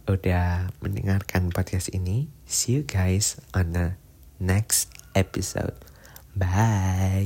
udah 0.07 0.71
mendengarkan 0.79 1.51
podcast 1.51 1.91
ini. 1.91 2.31
See 2.47 2.79
you 2.79 2.87
guys 2.87 3.43
on 3.51 3.75
the 3.75 3.99
next 4.39 4.95
episode. 5.19 5.75
Bye. 6.37 7.17